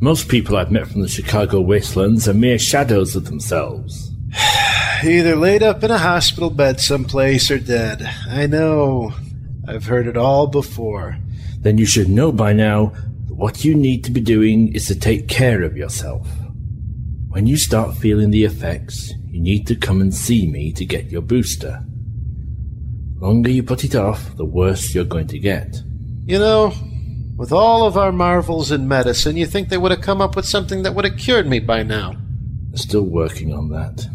Most 0.00 0.28
people 0.28 0.56
I've 0.56 0.70
met 0.70 0.86
from 0.86 1.02
the 1.02 1.08
Chicago 1.08 1.60
wastelands 1.60 2.28
are 2.28 2.34
mere 2.34 2.56
shadows 2.56 3.16
of 3.16 3.24
themselves. 3.24 4.12
Either 5.02 5.34
laid 5.34 5.64
up 5.64 5.82
in 5.82 5.90
a 5.90 5.98
hospital 5.98 6.50
bed 6.50 6.80
someplace 6.80 7.50
or 7.50 7.58
dead. 7.58 8.08
I 8.28 8.46
know. 8.46 9.12
I've 9.66 9.86
heard 9.86 10.06
it 10.06 10.16
all 10.16 10.46
before. 10.46 11.18
Then 11.58 11.78
you 11.78 11.84
should 11.84 12.08
know 12.08 12.30
by 12.30 12.52
now 12.52 12.92
that 13.26 13.34
what 13.34 13.64
you 13.64 13.74
need 13.74 14.04
to 14.04 14.12
be 14.12 14.20
doing 14.20 14.72
is 14.72 14.86
to 14.86 14.94
take 14.94 15.26
care 15.26 15.64
of 15.64 15.76
yourself. 15.76 16.28
When 17.30 17.48
you 17.48 17.56
start 17.56 17.96
feeling 17.96 18.30
the 18.30 18.44
effects, 18.44 19.12
you 19.26 19.40
need 19.40 19.66
to 19.66 19.74
come 19.74 20.00
and 20.00 20.14
see 20.14 20.46
me 20.46 20.72
to 20.74 20.84
get 20.84 21.10
your 21.10 21.22
booster. 21.22 21.84
Longer 23.18 23.50
you 23.50 23.64
put 23.64 23.82
it 23.82 23.96
off, 23.96 24.36
the 24.36 24.44
worse 24.44 24.94
you're 24.94 25.02
going 25.02 25.26
to 25.26 25.40
get. 25.40 25.82
You 26.24 26.38
know, 26.38 26.72
with 27.36 27.50
all 27.50 27.84
of 27.84 27.96
our 27.96 28.12
marvels 28.12 28.70
in 28.70 28.86
medicine, 28.86 29.36
you 29.36 29.46
think 29.46 29.68
they 29.68 29.78
would 29.78 29.90
have 29.90 30.00
come 30.00 30.20
up 30.20 30.36
with 30.36 30.46
something 30.46 30.84
that 30.84 30.94
would 30.94 31.04
have 31.04 31.18
cured 31.18 31.48
me 31.48 31.58
by 31.58 31.82
now. 31.82 32.14
Still 32.74 33.02
working 33.02 33.52
on 33.52 33.70
that. 33.70 34.06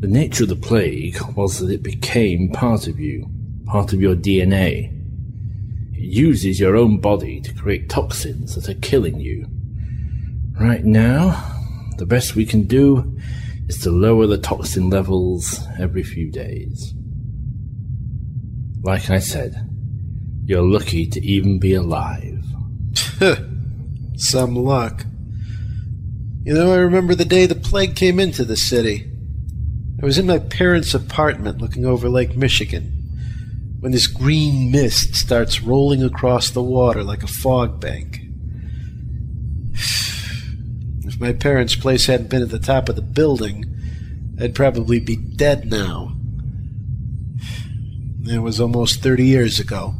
The 0.00 0.06
nature 0.06 0.44
of 0.44 0.48
the 0.48 0.56
plague 0.56 1.18
was 1.36 1.58
that 1.58 1.70
it 1.70 1.82
became 1.82 2.50
part 2.50 2.86
of 2.86 2.98
you, 2.98 3.28
part 3.66 3.92
of 3.92 4.00
your 4.00 4.14
DNA. 4.16 4.90
It 5.92 6.00
uses 6.00 6.58
your 6.58 6.74
own 6.74 7.00
body 7.00 7.42
to 7.42 7.52
create 7.52 7.90
toxins 7.90 8.54
that 8.54 8.68
are 8.68 8.80
killing 8.80 9.20
you. 9.20 9.46
Right 10.58 10.84
now, 10.84 11.54
the 11.98 12.06
best 12.06 12.34
we 12.34 12.46
can 12.46 12.62
do 12.62 13.18
is 13.68 13.78
to 13.82 13.90
lower 13.90 14.26
the 14.26 14.38
toxin 14.38 14.88
levels 14.88 15.66
every 15.78 16.02
few 16.02 16.30
days. 16.30 16.94
Like 18.82 19.10
I 19.10 19.18
said, 19.18 19.67
you're 20.48 20.62
lucky 20.62 21.06
to 21.06 21.20
even 21.22 21.58
be 21.58 21.74
alive. 21.74 22.42
Some 24.16 24.56
luck. 24.56 25.04
You 26.42 26.54
know, 26.54 26.72
I 26.72 26.76
remember 26.76 27.14
the 27.14 27.26
day 27.26 27.44
the 27.44 27.54
plague 27.54 27.94
came 27.94 28.18
into 28.18 28.46
the 28.46 28.56
city. 28.56 29.12
I 30.02 30.06
was 30.06 30.16
in 30.16 30.26
my 30.26 30.38
parents' 30.38 30.94
apartment 30.94 31.60
looking 31.60 31.84
over 31.84 32.08
Lake 32.08 32.34
Michigan 32.34 32.84
when 33.80 33.92
this 33.92 34.06
green 34.06 34.70
mist 34.70 35.14
starts 35.14 35.62
rolling 35.62 36.02
across 36.02 36.48
the 36.48 36.62
water 36.62 37.04
like 37.04 37.22
a 37.22 37.28
fog 37.28 37.78
bank. 37.78 38.22
If 41.04 41.20
my 41.20 41.32
parents' 41.32 41.74
place 41.74 42.06
hadn't 42.06 42.30
been 42.30 42.42
at 42.42 42.50
the 42.50 42.58
top 42.58 42.88
of 42.88 42.96
the 42.96 43.02
building, 43.02 43.64
I'd 44.40 44.54
probably 44.54 45.00
be 45.00 45.16
dead 45.16 45.70
now. 45.70 46.14
It 48.24 48.38
was 48.38 48.60
almost 48.60 49.02
30 49.02 49.24
years 49.24 49.58
ago. 49.58 49.94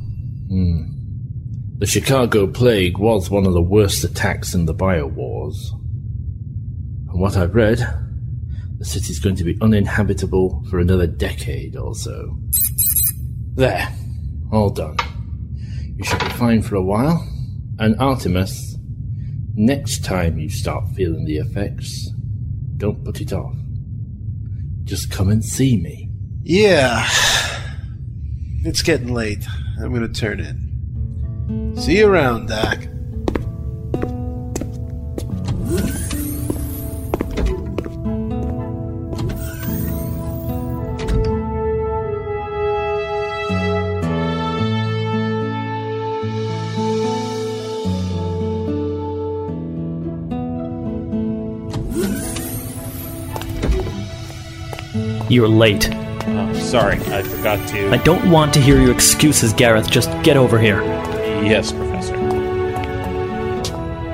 Hmm. 0.49 0.99
The 1.79 1.87
Chicago 1.87 2.47
plague 2.47 2.99
was 2.99 3.31
one 3.31 3.47
of 3.47 3.53
the 3.53 3.63
worst 3.63 4.03
attacks 4.03 4.55
in 4.55 4.67
the 4.67 4.75
bio 4.75 5.07
wars. 5.07 5.71
From 7.07 7.21
what 7.21 7.37
I've 7.37 7.55
read, 7.55 7.79
the 8.79 8.85
city's 8.85 9.19
going 9.19 9.37
to 9.37 9.45
be 9.45 9.59
uninhabitable 9.61 10.65
for 10.71 10.79
another 10.79 11.07
decade 11.07 11.77
or 11.77 11.95
so. 11.95 12.39
There, 13.55 13.89
all 14.51 14.71
done. 14.71 14.97
You 15.97 16.05
should 16.05 16.21
be 16.21 16.31
fine 16.31 16.63
for 16.63 16.77
a 16.77 16.83
while. 16.83 17.27
And 17.79 17.99
Artemis, 18.01 18.77
next 19.55 20.05
time 20.05 20.39
you 20.39 20.49
start 20.49 20.85
feeling 20.97 21.25
the 21.25 21.37
effects, 21.37 22.11
don't 22.77 23.05
put 23.05 23.21
it 23.21 23.33
off. 23.33 23.55
Just 24.85 25.11
come 25.11 25.29
and 25.29 25.45
see 25.45 25.77
me. 25.77 26.09
Yeah. 26.43 27.07
It's 28.65 28.83
getting 28.83 29.13
late. 29.13 29.45
I'm 29.81 29.95
going 29.95 30.03
to 30.03 30.21
turn 30.21 30.41
in. 30.41 31.77
See 31.77 31.99
you 31.99 32.09
around, 32.09 32.49
Doc. 32.49 32.79
You're 55.31 55.47
late. 55.47 55.98
Sorry, 56.69 56.99
I 57.07 57.23
forgot 57.23 57.67
to. 57.69 57.91
I 57.91 57.97
don't 57.97 58.31
want 58.31 58.53
to 58.53 58.61
hear 58.61 58.79
your 58.79 58.93
excuses, 58.93 59.55
Gareth. 59.55 59.91
Just 59.91 60.11
get 60.23 60.37
over 60.37 60.59
here. 60.59 60.83
Yes, 61.43 61.73
Professor. 61.73 62.15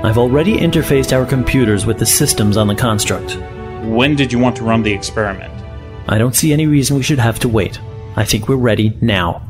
I've 0.07 0.19
already 0.19 0.57
interfaced 0.57 1.13
our 1.13 1.27
computers 1.27 1.85
with 1.85 1.99
the 1.99 2.07
systems 2.07 2.57
on 2.57 2.69
the 2.69 2.77
construct. 2.77 3.37
When 3.83 4.15
did 4.15 4.33
you 4.33 4.39
want 4.39 4.55
to 4.59 4.63
run 4.63 4.85
the 4.85 4.93
experiment? 4.93 5.53
I 6.07 6.17
don't 6.17 6.37
see 6.37 6.53
any 6.53 6.69
reason 6.69 6.97
we 6.97 7.03
should 7.03 7.19
have 7.19 7.41
to 7.41 7.49
wait. 7.49 7.81
I 8.15 8.25
think 8.25 8.49
we're 8.49 8.55
ready 8.55 8.97
now. 9.01 9.43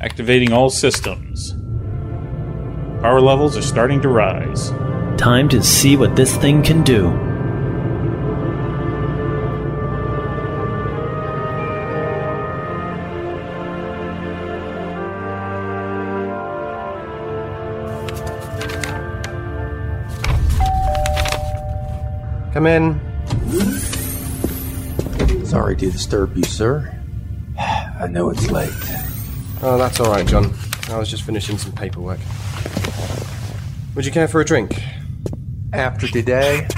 Activating 0.00 0.54
all 0.54 0.70
systems. 0.70 1.52
Power 3.02 3.20
levels 3.20 3.54
are 3.58 3.62
starting 3.62 4.00
to 4.00 4.08
rise. 4.08 4.70
Time 5.18 5.46
to 5.50 5.62
see 5.62 5.98
what 5.98 6.16
this 6.16 6.34
thing 6.38 6.62
can 6.62 6.82
do. 6.82 7.33
Come 22.54 22.68
in. 22.68 23.00
Sorry 25.44 25.74
to 25.74 25.90
disturb 25.90 26.36
you, 26.36 26.44
sir. 26.44 26.96
I 27.58 28.06
know 28.06 28.30
it's 28.30 28.48
late. 28.48 28.70
Oh, 29.60 29.76
that's 29.76 29.98
all 29.98 30.12
right, 30.12 30.24
John. 30.24 30.54
I 30.88 30.96
was 30.96 31.10
just 31.10 31.24
finishing 31.24 31.58
some 31.58 31.72
paperwork. 31.72 32.20
Would 33.96 34.06
you 34.06 34.12
care 34.12 34.28
for 34.28 34.40
a 34.40 34.44
drink? 34.44 34.80
After 35.72 36.06
today? 36.06 36.68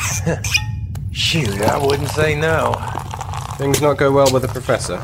Shoot, 1.13 1.61
I 1.61 1.77
wouldn't 1.77 2.09
say 2.09 2.35
no. 2.41 2.73
Things 3.59 3.83
not 3.83 3.99
go 3.99 4.11
well 4.11 4.33
with 4.33 4.41
the 4.41 4.49
professor. 4.49 4.99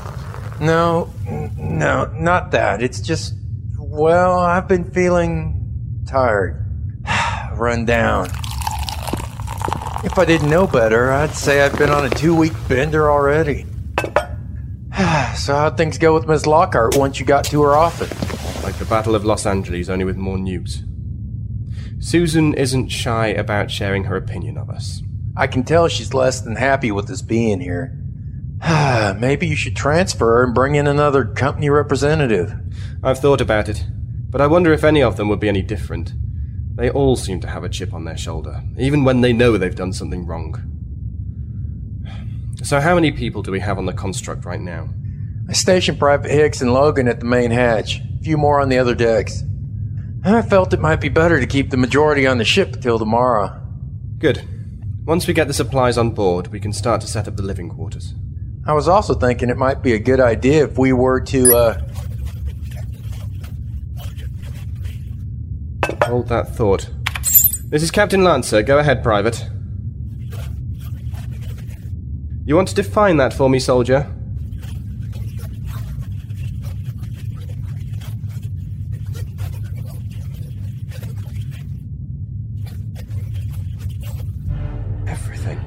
No, 0.58 1.12
no, 1.58 2.06
not 2.14 2.50
that. 2.52 2.82
It's 2.82 3.02
just, 3.02 3.34
well, 3.78 4.38
I've 4.38 4.68
been 4.68 4.90
feeling 4.90 6.02
tired, 6.06 6.64
run 7.56 7.84
down. 7.84 8.30
If 10.04 10.18
I 10.18 10.24
didn't 10.24 10.50
know 10.50 10.66
better, 10.66 11.12
I'd 11.12 11.30
say 11.30 11.62
I've 11.62 11.78
been 11.78 11.90
on 11.90 12.04
a 12.04 12.10
two 12.10 12.34
week 12.34 12.52
bender 12.68 13.08
already. 13.08 13.66
so, 15.36 15.54
how'd 15.54 15.76
things 15.76 15.96
go 15.96 16.12
with 16.12 16.26
Miss 16.26 16.44
Lockhart 16.44 16.96
once 16.96 17.20
you 17.20 17.24
got 17.24 17.44
to 17.46 17.62
her 17.62 17.76
office? 17.76 18.10
Like 18.64 18.74
the 18.78 18.84
Battle 18.84 19.14
of 19.14 19.24
Los 19.24 19.46
Angeles, 19.46 19.88
only 19.88 20.04
with 20.04 20.16
more 20.16 20.38
noobs. 20.38 20.82
Susan 22.02 22.52
isn't 22.54 22.88
shy 22.88 23.28
about 23.28 23.70
sharing 23.70 24.04
her 24.04 24.16
opinion 24.16 24.58
of 24.58 24.70
us. 24.70 25.02
I 25.36 25.46
can 25.46 25.62
tell 25.62 25.86
she's 25.86 26.12
less 26.12 26.40
than 26.40 26.56
happy 26.56 26.90
with 26.90 27.08
us 27.08 27.22
being 27.22 27.60
here. 27.60 27.96
Maybe 29.18 29.46
you 29.46 29.54
should 29.54 29.76
transfer 29.76 30.26
her 30.26 30.42
and 30.42 30.54
bring 30.54 30.74
in 30.74 30.88
another 30.88 31.24
company 31.24 31.70
representative. 31.70 32.52
I've 33.04 33.20
thought 33.20 33.40
about 33.40 33.68
it, 33.68 33.86
but 34.30 34.40
I 34.40 34.48
wonder 34.48 34.72
if 34.72 34.82
any 34.82 35.00
of 35.00 35.16
them 35.16 35.28
would 35.28 35.40
be 35.40 35.48
any 35.48 35.62
different. 35.62 36.12
They 36.74 36.90
all 36.90 37.16
seem 37.16 37.40
to 37.40 37.48
have 37.48 37.64
a 37.64 37.68
chip 37.68 37.92
on 37.92 38.04
their 38.04 38.16
shoulder, 38.16 38.62
even 38.78 39.04
when 39.04 39.20
they 39.20 39.32
know 39.32 39.56
they've 39.56 39.74
done 39.74 39.92
something 39.92 40.26
wrong. 40.26 40.56
So, 42.62 42.80
how 42.80 42.94
many 42.94 43.12
people 43.12 43.42
do 43.42 43.50
we 43.50 43.60
have 43.60 43.78
on 43.78 43.86
the 43.86 43.92
construct 43.92 44.44
right 44.44 44.60
now? 44.60 44.88
I 45.48 45.52
stationed 45.52 45.98
Private 45.98 46.30
Hicks 46.30 46.60
and 46.60 46.72
Logan 46.72 47.08
at 47.08 47.20
the 47.20 47.26
main 47.26 47.50
hatch, 47.50 47.98
a 47.98 48.22
few 48.22 48.38
more 48.38 48.60
on 48.60 48.68
the 48.68 48.78
other 48.78 48.94
decks. 48.94 49.42
I 50.24 50.40
felt 50.42 50.72
it 50.72 50.80
might 50.80 51.00
be 51.00 51.08
better 51.08 51.40
to 51.40 51.46
keep 51.46 51.70
the 51.70 51.76
majority 51.76 52.26
on 52.26 52.38
the 52.38 52.44
ship 52.44 52.80
till 52.80 52.98
tomorrow. 52.98 53.60
Good. 54.18 54.42
Once 55.04 55.26
we 55.26 55.34
get 55.34 55.48
the 55.48 55.54
supplies 55.54 55.98
on 55.98 56.10
board, 56.10 56.46
we 56.48 56.60
can 56.60 56.72
start 56.72 57.00
to 57.00 57.08
set 57.08 57.26
up 57.26 57.36
the 57.36 57.42
living 57.42 57.68
quarters. 57.68 58.14
I 58.64 58.72
was 58.72 58.86
also 58.86 59.14
thinking 59.14 59.50
it 59.50 59.56
might 59.56 59.82
be 59.82 59.94
a 59.94 59.98
good 59.98 60.20
idea 60.20 60.64
if 60.64 60.78
we 60.78 60.92
were 60.92 61.20
to, 61.20 61.54
uh. 61.56 61.91
Hold 66.06 66.28
that 66.28 66.54
thought. 66.54 66.90
This 67.64 67.82
is 67.82 67.90
Captain 67.90 68.22
Lancer. 68.24 68.62
Go 68.62 68.78
ahead, 68.78 69.02
Private. 69.02 69.48
You 72.44 72.56
want 72.56 72.68
to 72.68 72.74
define 72.74 73.16
that 73.18 73.32
for 73.32 73.48
me, 73.48 73.58
soldier? 73.58 74.12
Everything. 85.06 85.60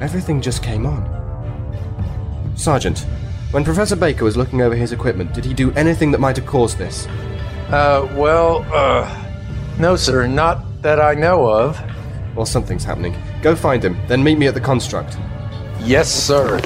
Everything 0.00 0.40
just 0.40 0.62
came 0.62 0.86
on. 0.86 1.12
Sergeant, 2.54 3.00
when 3.50 3.64
Professor 3.64 3.96
Baker 3.96 4.24
was 4.24 4.36
looking 4.36 4.62
over 4.62 4.74
his 4.74 4.92
equipment, 4.92 5.34
did 5.34 5.44
he 5.44 5.52
do 5.52 5.72
anything 5.72 6.12
that 6.12 6.20
might 6.20 6.36
have 6.36 6.46
caused 6.46 6.78
this? 6.78 7.06
Uh, 7.68 8.08
well, 8.14 8.64
uh. 8.72 9.25
No, 9.78 9.94
sir, 9.94 10.26
not 10.26 10.82
that 10.82 11.00
I 11.00 11.12
know 11.14 11.46
of. 11.46 11.78
Well, 12.34 12.46
something's 12.46 12.84
happening. 12.84 13.14
Go 13.42 13.54
find 13.54 13.84
him, 13.84 13.98
then 14.08 14.24
meet 14.24 14.38
me 14.38 14.46
at 14.46 14.54
the 14.54 14.60
construct. 14.60 15.18
Yes, 15.80 16.10
sir. 16.10 16.60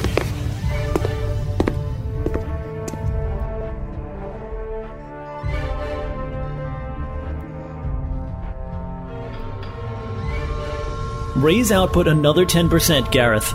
Raise 11.36 11.72
output 11.72 12.06
another 12.06 12.44
10%, 12.46 13.10
Gareth. 13.10 13.52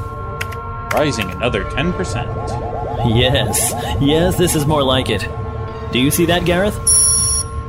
Rising 0.94 1.30
another 1.32 1.63
10%. 1.63 3.15
Yes, 3.15 3.74
yes, 4.02 4.38
this 4.38 4.56
is 4.56 4.65
more 4.65 4.84
like 4.84 5.10
it. 5.10 5.28
Do 5.91 6.00
you 6.00 6.12
see 6.12 6.26
that, 6.26 6.46
Gareth? 6.46 6.76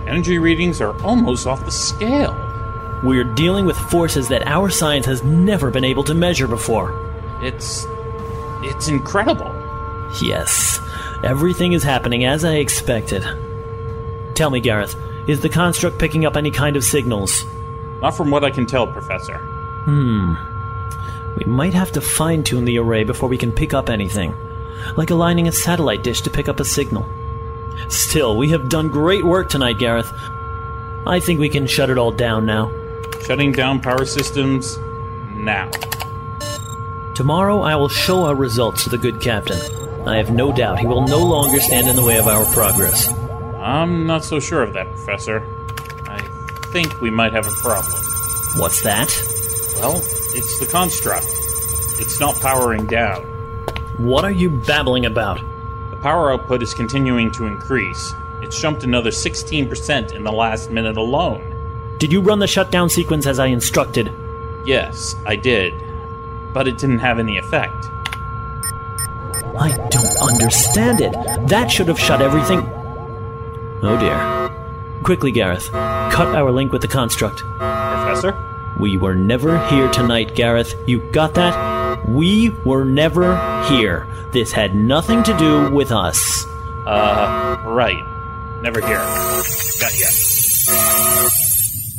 Energy 0.06 0.38
readings 0.38 0.80
are 0.80 0.96
almost 1.02 1.46
off 1.46 1.64
the 1.64 1.70
scale. 1.70 2.34
We're 3.02 3.24
dealing 3.24 3.66
with 3.66 3.76
forces 3.76 4.28
that 4.28 4.46
our 4.46 4.70
science 4.70 5.04
has 5.06 5.22
never 5.22 5.70
been 5.70 5.84
able 5.84 6.04
to 6.04 6.14
measure 6.14 6.46
before. 6.46 6.94
It's. 7.42 7.86
it's 8.62 8.88
incredible. 8.88 9.52
Yes, 10.22 10.80
everything 11.24 11.72
is 11.72 11.82
happening 11.82 12.24
as 12.24 12.44
I 12.44 12.54
expected. 12.54 13.26
Tell 14.34 14.50
me, 14.50 14.60
Gareth, 14.60 14.94
is 15.26 15.40
the 15.40 15.48
construct 15.48 15.98
picking 15.98 16.24
up 16.24 16.36
any 16.36 16.50
kind 16.50 16.76
of 16.76 16.84
signals? 16.84 17.44
Not 18.00 18.16
from 18.16 18.30
what 18.30 18.44
I 18.44 18.50
can 18.50 18.66
tell, 18.66 18.86
Professor. 18.86 19.38
Hmm. 19.38 20.34
We 21.36 21.44
might 21.50 21.74
have 21.74 21.92
to 21.92 22.00
fine 22.00 22.44
tune 22.44 22.64
the 22.64 22.78
array 22.78 23.04
before 23.04 23.28
we 23.28 23.38
can 23.38 23.52
pick 23.52 23.74
up 23.74 23.90
anything. 23.90 24.34
Like 24.96 25.10
aligning 25.10 25.48
a 25.48 25.52
satellite 25.52 26.02
dish 26.02 26.20
to 26.22 26.30
pick 26.30 26.48
up 26.48 26.60
a 26.60 26.64
signal. 26.64 27.06
Still, 27.88 28.36
we 28.36 28.48
have 28.50 28.68
done 28.68 28.88
great 28.88 29.24
work 29.24 29.48
tonight, 29.48 29.78
Gareth. 29.78 30.12
I 31.06 31.20
think 31.20 31.38
we 31.38 31.48
can 31.48 31.66
shut 31.66 31.90
it 31.90 31.98
all 31.98 32.10
down 32.10 32.46
now. 32.46 32.72
Shutting 33.22 33.52
down 33.52 33.80
power 33.80 34.04
systems 34.04 34.78
now. 35.34 35.70
Tomorrow 37.14 37.60
I 37.62 37.76
will 37.76 37.88
show 37.88 38.24
our 38.24 38.34
results 38.34 38.84
to 38.84 38.90
the 38.90 38.98
good 38.98 39.20
captain. 39.20 39.58
I 40.06 40.16
have 40.18 40.30
no 40.30 40.52
doubt 40.52 40.78
he 40.78 40.86
will 40.86 41.06
no 41.06 41.18
longer 41.18 41.60
stand 41.60 41.88
in 41.88 41.96
the 41.96 42.04
way 42.04 42.18
of 42.18 42.26
our 42.26 42.44
progress. 42.52 43.08
I'm 43.58 44.06
not 44.06 44.24
so 44.24 44.38
sure 44.38 44.62
of 44.62 44.72
that, 44.74 44.86
Professor. 44.92 45.42
I 46.06 46.20
think 46.72 47.00
we 47.00 47.10
might 47.10 47.32
have 47.32 47.46
a 47.46 47.50
problem. 47.52 48.00
What's 48.56 48.82
that? 48.82 49.08
Well, 49.76 49.96
it's 50.34 50.60
the 50.60 50.66
construct. 50.66 51.26
It's 51.98 52.20
not 52.20 52.40
powering 52.40 52.86
down. 52.86 53.24
What 53.96 54.24
are 54.24 54.30
you 54.30 54.50
babbling 54.50 55.06
about? 55.06 55.40
Power 56.06 56.32
output 56.32 56.62
is 56.62 56.72
continuing 56.72 57.32
to 57.32 57.46
increase. 57.46 58.14
It's 58.40 58.60
jumped 58.60 58.84
another 58.84 59.10
16% 59.10 60.14
in 60.14 60.22
the 60.22 60.30
last 60.30 60.70
minute 60.70 60.96
alone. 60.96 61.42
Did 61.98 62.12
you 62.12 62.20
run 62.20 62.38
the 62.38 62.46
shutdown 62.46 62.88
sequence 62.88 63.26
as 63.26 63.40
I 63.40 63.46
instructed? 63.46 64.12
Yes, 64.64 65.16
I 65.26 65.34
did. 65.34 65.74
But 66.54 66.68
it 66.68 66.78
didn't 66.78 67.00
have 67.00 67.18
any 67.18 67.38
effect. 67.38 67.86
I 69.58 69.76
don't 69.90 70.30
understand 70.30 71.00
it. 71.00 71.12
That 71.48 71.72
should 71.72 71.88
have 71.88 71.98
shut 71.98 72.22
everything. 72.22 72.60
Oh 73.82 73.98
dear. 73.98 75.02
Quickly, 75.02 75.32
Gareth. 75.32 75.72
Cut 75.72 76.36
our 76.36 76.52
link 76.52 76.70
with 76.70 76.82
the 76.82 76.88
construct. 76.88 77.40
Professor? 77.58 78.40
We 78.78 78.96
were 78.96 79.16
never 79.16 79.58
here 79.70 79.88
tonight, 79.90 80.36
Gareth. 80.36 80.72
You 80.86 81.00
got 81.10 81.34
that? 81.34 81.75
We 82.08 82.50
were 82.64 82.84
never 82.84 83.36
here. 83.66 84.06
This 84.32 84.52
had 84.52 84.74
nothing 84.74 85.22
to 85.24 85.36
do 85.36 85.70
with 85.70 85.90
us. 85.90 86.44
Uh, 86.86 87.62
right. 87.66 88.60
Never 88.62 88.80
here. 88.80 88.98
Got 89.80 89.98
ya. 89.98 90.06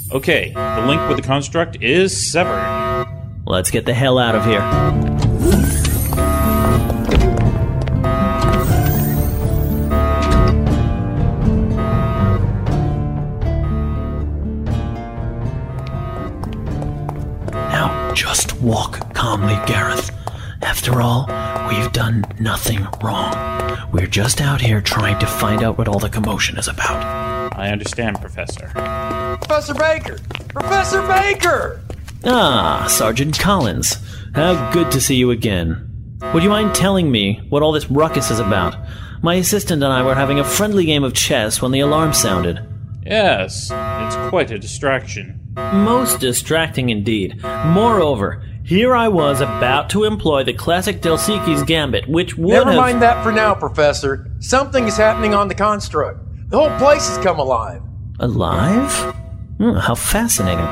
Okay, 0.10 0.52
the 0.54 0.86
link 0.88 1.06
with 1.10 1.18
the 1.18 1.24
construct 1.24 1.82
is 1.82 2.32
severed. 2.32 3.06
Let's 3.46 3.72
get 3.72 3.86
the 3.86 3.94
hell 3.94 4.18
out 4.18 4.36
of 4.36 4.46
here. 4.46 5.27
Just 18.18 18.60
walk 18.62 19.14
calmly, 19.14 19.54
Gareth. 19.68 20.10
After 20.64 21.04
all, 21.04 21.28
we've 21.70 21.92
done 21.94 22.26
nothing 22.40 22.88
wrong. 23.04 23.32
We're 23.92 24.08
just 24.08 24.42
out 24.42 24.60
here 24.60 24.82
trying 24.82 25.20
to 25.20 25.28
find 25.28 25.62
out 25.62 25.78
what 25.78 25.88
all 25.88 26.00
the 26.00 26.10
commotion 26.10 26.58
is 26.58 26.68
about. 26.68 27.56
I 27.56 27.70
understand, 27.70 28.20
Professor. 28.20 28.70
Professor 28.70 29.76
Baker! 29.76 30.18
Professor 30.50 31.04
Baker! 31.08 31.80
Ah, 32.26 32.88
Sergeant 32.90 33.38
Collins. 33.38 33.98
How 34.34 34.72
good 34.72 34.92
to 34.94 35.00
see 35.00 35.16
you 35.16 35.30
again. 35.30 36.18
Would 36.34 36.42
you 36.42 36.50
mind 36.50 36.74
telling 36.74 37.12
me 37.12 37.46
what 37.50 37.62
all 37.62 37.72
this 37.72 37.92
ruckus 37.92 38.32
is 38.32 38.40
about? 38.40 38.76
My 39.22 39.36
assistant 39.36 39.84
and 39.84 39.94
I 39.94 40.02
were 40.02 40.16
having 40.16 40.40
a 40.40 40.44
friendly 40.44 40.86
game 40.86 41.04
of 41.04 41.14
chess 41.14 41.62
when 41.62 41.72
the 41.72 41.82
alarm 41.82 42.14
sounded. 42.14 42.68
Yes, 43.06 43.70
it's 43.72 44.30
quite 44.30 44.50
a 44.50 44.58
distraction. 44.58 45.47
Most 45.58 46.20
distracting 46.20 46.90
indeed. 46.90 47.42
Moreover, 47.44 48.44
here 48.64 48.96
I 48.96 49.08
was 49.08 49.42
about 49.42 49.90
to 49.92 50.04
employ 50.04 50.44
the 50.44 50.54
classic 50.54 51.02
Delsiki's 51.02 51.64
gambit, 51.64 52.08
which 52.08 52.38
would 52.38 52.54
Never 52.54 52.72
have... 52.72 52.80
mind 52.80 53.02
that 53.02 53.24
for 53.24 53.32
now, 53.32 53.56
Professor. 53.56 54.30
Something 54.40 54.88
is 54.88 54.98
happening 54.98 55.34
on 55.34 55.48
the 55.48 55.56
construct. 55.56 56.20
The 56.50 56.58
whole 56.58 56.78
place 56.78 57.08
has 57.10 57.18
come 57.24 57.40
alive. 57.40 57.82
Alive? 58.20 58.92
Hmm, 59.58 59.78
how 59.78 59.96
fascinating. 59.96 60.66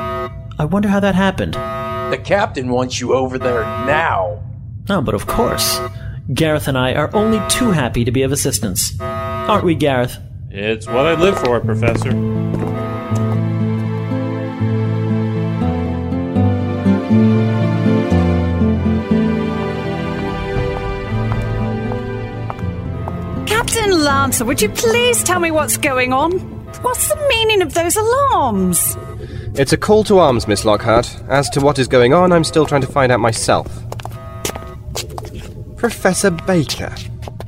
I 0.58 0.64
wonder 0.64 0.88
how 0.88 1.00
that 1.00 1.16
happened. 1.16 1.54
The 1.54 2.20
captain 2.22 2.68
wants 2.68 3.00
you 3.00 3.12
over 3.12 3.38
there 3.38 3.62
now. 3.62 4.42
Oh, 4.88 5.00
but 5.00 5.14
of 5.14 5.26
course. 5.26 5.80
Gareth 6.32 6.68
and 6.68 6.78
I 6.78 6.94
are 6.94 7.10
only 7.14 7.40
too 7.48 7.72
happy 7.72 8.04
to 8.04 8.12
be 8.12 8.22
of 8.22 8.30
assistance. 8.30 8.98
Aren't 9.00 9.64
we, 9.64 9.74
Gareth? 9.74 10.18
It's 10.50 10.86
what 10.86 11.06
I 11.06 11.14
live 11.14 11.38
for, 11.38 11.58
Professor. 11.60 12.12
Captain 24.26 24.38
Lancer, 24.40 24.44
would 24.44 24.60
you 24.60 24.68
please 24.70 25.22
tell 25.22 25.38
me 25.38 25.52
what's 25.52 25.76
going 25.76 26.12
on? 26.12 26.32
What's 26.82 27.08
the 27.08 27.26
meaning 27.28 27.62
of 27.62 27.74
those 27.74 27.94
alarms? 27.94 28.98
It's 29.54 29.72
a 29.72 29.76
call 29.76 30.02
to 30.02 30.18
arms, 30.18 30.48
Miss 30.48 30.64
Lockhart. 30.64 31.16
As 31.28 31.48
to 31.50 31.60
what 31.60 31.78
is 31.78 31.86
going 31.86 32.12
on, 32.12 32.32
I'm 32.32 32.42
still 32.42 32.66
trying 32.66 32.80
to 32.80 32.88
find 32.88 33.12
out 33.12 33.20
myself. 33.20 33.68
Professor 35.76 36.32
Baker. 36.32 36.92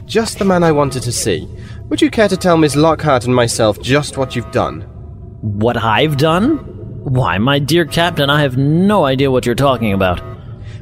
Just 0.04 0.38
the 0.38 0.44
man 0.44 0.62
I 0.62 0.70
wanted 0.70 1.02
to 1.02 1.10
see. 1.10 1.48
Would 1.88 2.00
you 2.00 2.12
care 2.12 2.28
to 2.28 2.36
tell 2.36 2.56
Miss 2.56 2.76
Lockhart 2.76 3.24
and 3.24 3.34
myself 3.34 3.80
just 3.82 4.16
what 4.16 4.36
you've 4.36 4.52
done? 4.52 4.82
What 5.40 5.76
I've 5.76 6.16
done? 6.16 6.58
Why, 7.02 7.38
my 7.38 7.58
dear 7.58 7.86
Captain, 7.86 8.30
I 8.30 8.42
have 8.42 8.56
no 8.56 9.04
idea 9.04 9.32
what 9.32 9.46
you're 9.46 9.56
talking 9.56 9.92
about. 9.92 10.27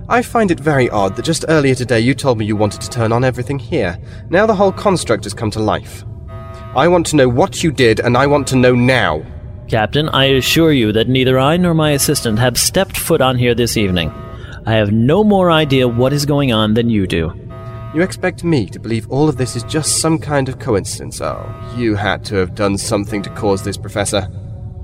I 0.08 0.22
find 0.22 0.52
it 0.52 0.60
very 0.60 0.88
odd 0.88 1.16
that 1.16 1.24
just 1.24 1.44
earlier 1.48 1.74
today 1.74 1.98
you 1.98 2.14
told 2.14 2.38
me 2.38 2.46
you 2.46 2.54
wanted 2.54 2.80
to 2.80 2.90
turn 2.90 3.12
on 3.12 3.24
everything 3.24 3.58
here. 3.58 3.98
Now 4.30 4.46
the 4.46 4.54
whole 4.54 4.70
construct 4.70 5.24
has 5.24 5.34
come 5.34 5.50
to 5.50 5.58
life. 5.58 6.04
I 6.76 6.86
want 6.86 7.06
to 7.06 7.16
know 7.16 7.28
what 7.28 7.64
you 7.64 7.72
did, 7.72 7.98
and 7.98 8.16
I 8.16 8.28
want 8.28 8.46
to 8.48 8.56
know 8.56 8.74
now. 8.74 9.24
Captain, 9.66 10.08
I 10.10 10.26
assure 10.26 10.70
you 10.70 10.92
that 10.92 11.08
neither 11.08 11.40
I 11.40 11.56
nor 11.56 11.74
my 11.74 11.90
assistant 11.90 12.38
have 12.38 12.56
stepped 12.56 12.96
foot 12.96 13.20
on 13.20 13.36
here 13.36 13.54
this 13.54 13.76
evening. 13.76 14.10
I 14.64 14.74
have 14.74 14.92
no 14.92 15.24
more 15.24 15.50
idea 15.50 15.88
what 15.88 16.12
is 16.12 16.24
going 16.24 16.52
on 16.52 16.74
than 16.74 16.88
you 16.88 17.08
do. 17.08 17.32
You 17.92 18.02
expect 18.02 18.44
me 18.44 18.66
to 18.66 18.78
believe 18.78 19.10
all 19.10 19.28
of 19.28 19.38
this 19.38 19.56
is 19.56 19.64
just 19.64 19.98
some 20.00 20.18
kind 20.20 20.48
of 20.48 20.60
coincidence? 20.60 21.20
Oh, 21.20 21.74
you 21.76 21.96
had 21.96 22.24
to 22.26 22.36
have 22.36 22.54
done 22.54 22.78
something 22.78 23.22
to 23.22 23.30
cause 23.30 23.64
this, 23.64 23.76
Professor. 23.76 24.28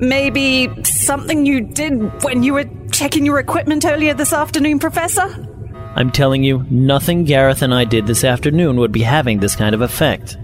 Maybe 0.03 0.69
something 0.83 1.47
you 1.47 1.61
did 1.61 2.25
when 2.25 2.43
you 2.43 2.55
were 2.55 2.65
checking 2.91 3.25
your 3.25 3.39
equipment 3.39 3.85
earlier 3.85 4.15
this 4.15 4.33
afternoon, 4.33 4.81
Professor? 4.81 5.47
I'm 5.95 6.11
telling 6.11 6.43
you, 6.43 6.67
nothing 6.69 7.23
Gareth 7.23 7.63
and 7.63 7.73
I 7.73 7.85
did 7.85 8.09
this 8.09 8.25
afternoon 8.25 8.79
would 8.79 8.91
be 8.91 9.03
having 9.03 9.39
this 9.39 9.55
kind 9.55 9.77
of 9.77 9.81
effect. 9.81 10.37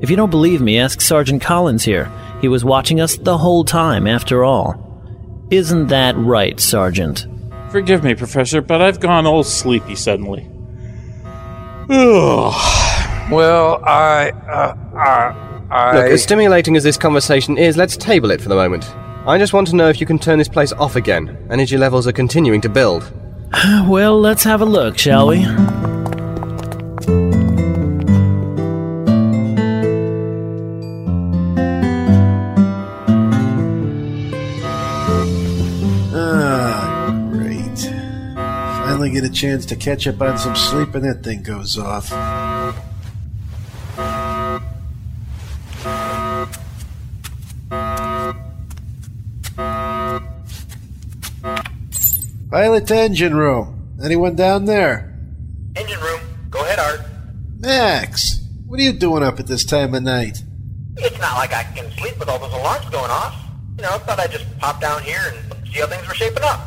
If 0.00 0.10
you 0.10 0.16
don't 0.16 0.30
believe 0.30 0.60
me, 0.60 0.80
ask 0.80 1.00
Sergeant 1.00 1.40
Collins 1.40 1.84
here. 1.84 2.10
He 2.40 2.48
was 2.48 2.64
watching 2.64 3.00
us 3.00 3.16
the 3.16 3.38
whole 3.38 3.62
time, 3.64 4.08
after 4.08 4.42
all. 4.42 4.74
Isn't 5.52 5.86
that 5.86 6.16
right, 6.16 6.58
Sergeant? 6.58 7.28
Forgive 7.70 8.02
me, 8.02 8.16
Professor, 8.16 8.60
but 8.60 8.82
I've 8.82 8.98
gone 8.98 9.28
all 9.28 9.44
sleepy 9.44 9.94
suddenly. 9.94 10.50
Ugh. 11.88 12.78
Well, 13.30 13.82
I, 13.84 14.30
uh, 14.30 14.76
I, 14.94 15.51
I. 15.72 15.96
Look, 15.96 16.12
as 16.12 16.22
stimulating 16.22 16.76
as 16.76 16.82
this 16.82 16.98
conversation 16.98 17.56
is, 17.56 17.78
let's 17.78 17.96
table 17.96 18.30
it 18.30 18.42
for 18.42 18.50
the 18.50 18.54
moment. 18.54 18.84
I 19.26 19.38
just 19.38 19.54
want 19.54 19.68
to 19.68 19.76
know 19.76 19.88
if 19.88 20.00
you 20.00 20.06
can 20.06 20.18
turn 20.18 20.38
this 20.38 20.48
place 20.48 20.72
off 20.72 20.96
again. 20.96 21.46
Energy 21.50 21.78
levels 21.78 22.06
are 22.06 22.12
continuing 22.12 22.60
to 22.60 22.68
build. 22.68 23.10
well, 23.86 24.20
let's 24.20 24.44
have 24.44 24.60
a 24.60 24.66
look, 24.66 24.98
shall 24.98 25.28
we? 25.28 25.44
Ah, 36.14 37.30
great. 37.32 37.78
Finally 38.34 39.10
get 39.10 39.24
a 39.24 39.30
chance 39.30 39.64
to 39.64 39.76
catch 39.76 40.06
up 40.06 40.20
on 40.20 40.36
some 40.36 40.54
sleep 40.54 40.94
and 40.94 41.04
that 41.04 41.22
thing 41.22 41.42
goes 41.42 41.78
off. 41.78 42.12
Pilot 52.52 52.86
to 52.88 52.94
engine 52.94 53.34
room. 53.34 53.96
Anyone 54.04 54.36
down 54.36 54.66
there? 54.66 55.18
Engine 55.74 55.98
room. 56.00 56.20
Go 56.50 56.60
ahead, 56.60 56.78
Art. 56.78 57.00
Max, 57.58 58.46
what 58.66 58.78
are 58.78 58.82
you 58.82 58.92
doing 58.92 59.22
up 59.22 59.40
at 59.40 59.46
this 59.46 59.64
time 59.64 59.94
of 59.94 60.02
night? 60.02 60.44
It's 60.98 61.18
not 61.18 61.36
like 61.36 61.54
I 61.54 61.62
can 61.62 61.90
sleep 61.92 62.18
with 62.18 62.28
all 62.28 62.38
those 62.38 62.52
alarms 62.52 62.90
going 62.90 63.10
off. 63.10 63.34
You 63.78 63.84
know, 63.84 63.92
I 63.92 63.98
thought 64.00 64.20
I'd 64.20 64.32
just 64.32 64.44
pop 64.58 64.82
down 64.82 65.02
here 65.02 65.32
and 65.32 65.66
see 65.72 65.80
how 65.80 65.86
things 65.86 66.06
were 66.06 66.12
shaping 66.12 66.42
up. 66.42 66.60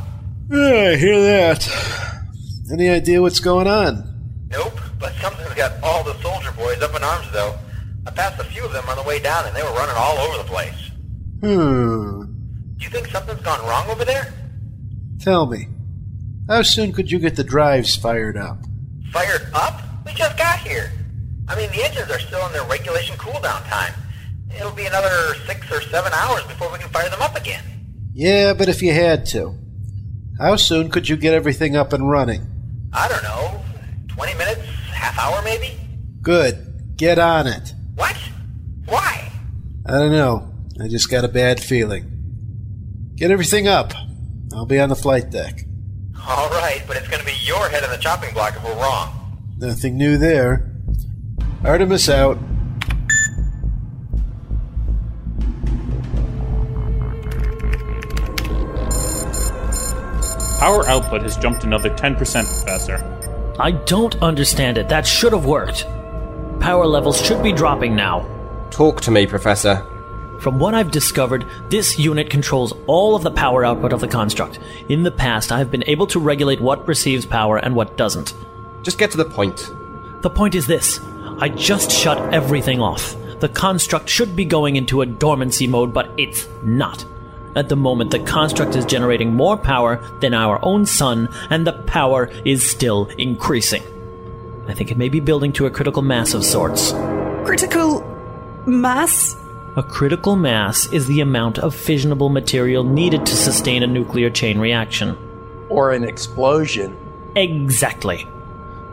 Yeah, 0.49 0.89
I 0.93 0.95
hear 0.95 1.21
that. 1.21 2.23
Any 2.71 2.89
idea 2.89 3.21
what's 3.21 3.39
going 3.39 3.67
on? 3.67 4.47
Nope, 4.49 4.79
but 4.99 5.13
something's 5.21 5.53
got 5.53 5.73
all 5.83 6.03
the 6.03 6.19
soldier 6.19 6.51
boys 6.53 6.81
up 6.81 6.95
in 6.95 7.03
arms, 7.03 7.31
though. 7.31 7.53
I 8.07 8.09
passed 8.09 8.39
a 8.39 8.43
few 8.45 8.65
of 8.65 8.73
them 8.73 8.89
on 8.89 8.97
the 8.97 9.03
way 9.03 9.19
down, 9.19 9.45
and 9.45 9.55
they 9.55 9.61
were 9.61 9.69
running 9.69 9.95
all 9.95 10.17
over 10.17 10.37
the 10.39 10.49
place. 10.49 10.89
Hmm. 11.41 12.23
Do 12.75 12.83
you 12.83 12.89
think 12.89 13.05
something's 13.09 13.41
gone 13.41 13.59
wrong 13.67 13.87
over 13.91 14.03
there? 14.03 14.33
Tell 15.19 15.45
me, 15.45 15.67
how 16.47 16.61
soon 16.61 16.91
could 16.91 17.11
you 17.11 17.19
get 17.19 17.35
the 17.35 17.43
drives 17.43 17.95
fired 17.95 18.37
up? 18.37 18.59
Fired 19.11 19.47
up? 19.53 19.81
We 20.05 20.13
just 20.13 20.37
got 20.37 20.59
here. 20.59 20.91
I 21.47 21.55
mean, 21.55 21.69
the 21.71 21.83
engines 21.83 22.09
are 22.09 22.19
still 22.19 22.45
in 22.47 22.53
their 22.53 22.65
regulation 22.65 23.15
cooldown 23.17 23.67
time. 23.67 23.93
It'll 24.55 24.71
be 24.71 24.85
another 24.85 25.35
six 25.45 25.71
or 25.71 25.81
seven 25.81 26.11
hours 26.13 26.43
before 26.43 26.71
we 26.71 26.77
can 26.79 26.89
fire 26.89 27.09
them 27.09 27.21
up 27.21 27.35
again. 27.35 27.63
Yeah, 28.13 28.53
but 28.53 28.69
if 28.69 28.81
you 28.81 28.93
had 28.93 29.25
to, 29.27 29.55
how 30.39 30.55
soon 30.55 30.89
could 30.89 31.09
you 31.09 31.17
get 31.17 31.33
everything 31.33 31.75
up 31.75 31.93
and 31.93 32.09
running? 32.09 32.41
I 32.93 33.07
don't 33.07 33.23
know, 33.23 33.61
20 34.07 34.33
minutes, 34.35 34.61
half 34.93 35.19
hour 35.19 35.41
maybe? 35.43 35.77
Good. 36.21 36.95
Get 36.95 37.19
on 37.19 37.45
it. 37.47 37.73
What? 37.95 38.15
Why? 38.85 39.29
I 39.85 39.91
don't 39.91 40.11
know. 40.11 40.49
I 40.81 40.87
just 40.87 41.11
got 41.11 41.25
a 41.25 41.27
bad 41.27 41.59
feeling. 41.59 42.11
Get 43.15 43.31
everything 43.31 43.67
up. 43.67 43.93
I'll 44.53 44.65
be 44.65 44.79
on 44.79 44.89
the 44.89 44.95
flight 44.95 45.29
deck. 45.29 45.65
All 46.27 46.49
right, 46.49 46.81
but 46.87 46.97
it's 46.97 47.07
going 47.07 47.19
to 47.19 47.25
be 47.25 47.37
your 47.43 47.69
head 47.69 47.83
on 47.83 47.91
the 47.91 47.97
chopping 47.97 48.33
block 48.33 48.55
if 48.55 48.63
we're 48.63 48.75
wrong. 48.75 49.11
Nothing 49.57 49.95
new 49.97 50.17
there. 50.17 50.71
Artemis 51.63 52.09
out. 52.09 52.37
Power 60.59 60.87
output 60.87 61.21
has 61.21 61.37
jumped 61.37 61.63
another 61.63 61.91
10%, 61.91 62.17
Professor. 62.17 63.55
I 63.59 63.71
don't 63.71 64.15
understand 64.23 64.79
it. 64.79 64.89
That 64.89 65.05
should 65.05 65.31
have 65.31 65.45
worked. 65.45 65.85
Power 66.59 66.87
levels 66.87 67.21
should 67.21 67.43
be 67.43 67.51
dropping 67.51 67.95
now. 67.95 68.27
Talk 68.71 68.99
to 69.01 69.11
me, 69.11 69.27
Professor. 69.27 69.85
From 70.45 70.59
what 70.59 70.75
I've 70.75 70.91
discovered, 70.91 71.43
this 71.69 71.97
unit 71.97 72.29
controls 72.29 72.71
all 72.85 73.15
of 73.15 73.23
the 73.23 73.31
power 73.31 73.65
output 73.65 73.91
of 73.91 73.99
the 73.99 74.07
construct. 74.07 74.59
In 74.89 75.01
the 75.01 75.09
past, 75.09 75.51
I 75.51 75.57
have 75.57 75.71
been 75.71 75.83
able 75.87 76.05
to 76.05 76.19
regulate 76.19 76.61
what 76.61 76.87
receives 76.87 77.25
power 77.25 77.57
and 77.57 77.75
what 77.75 77.97
doesn't. 77.97 78.35
Just 78.83 78.99
get 78.99 79.09
to 79.09 79.17
the 79.17 79.25
point. 79.25 79.71
The 80.21 80.29
point 80.29 80.53
is 80.53 80.67
this 80.67 80.99
I 81.39 81.49
just 81.49 81.89
shut 81.89 82.31
everything 82.31 82.79
off. 82.79 83.15
The 83.39 83.49
construct 83.49 84.07
should 84.07 84.35
be 84.35 84.45
going 84.45 84.75
into 84.75 85.01
a 85.01 85.07
dormancy 85.07 85.65
mode, 85.65 85.95
but 85.95 86.11
it's 86.15 86.47
not. 86.61 87.03
At 87.55 87.67
the 87.67 87.75
moment, 87.75 88.11
the 88.11 88.19
construct 88.19 88.75
is 88.75 88.85
generating 88.85 89.33
more 89.33 89.57
power 89.57 89.97
than 90.19 90.35
our 90.35 90.63
own 90.63 90.85
sun, 90.85 91.27
and 91.49 91.65
the 91.65 91.73
power 91.73 92.29
is 92.45 92.69
still 92.69 93.07
increasing. 93.17 93.81
I 94.67 94.75
think 94.75 94.91
it 94.91 94.97
may 94.99 95.09
be 95.09 95.19
building 95.19 95.53
to 95.53 95.65
a 95.65 95.71
critical 95.71 96.03
mass 96.03 96.35
of 96.35 96.45
sorts. 96.45 96.91
Critical 97.45 98.01
mass? 98.67 99.35
A 99.77 99.83
critical 99.83 100.37
mass 100.37 100.85
is 100.93 101.05
the 101.05 101.19
amount 101.19 101.59
of 101.59 101.75
fissionable 101.75 102.31
material 102.31 102.85
needed 102.85 103.25
to 103.25 103.35
sustain 103.35 103.83
a 103.83 103.87
nuclear 103.87 104.29
chain 104.29 104.57
reaction. 104.57 105.17
Or 105.67 105.91
an 105.91 106.05
explosion. 106.05 106.95
Exactly. 107.35 108.25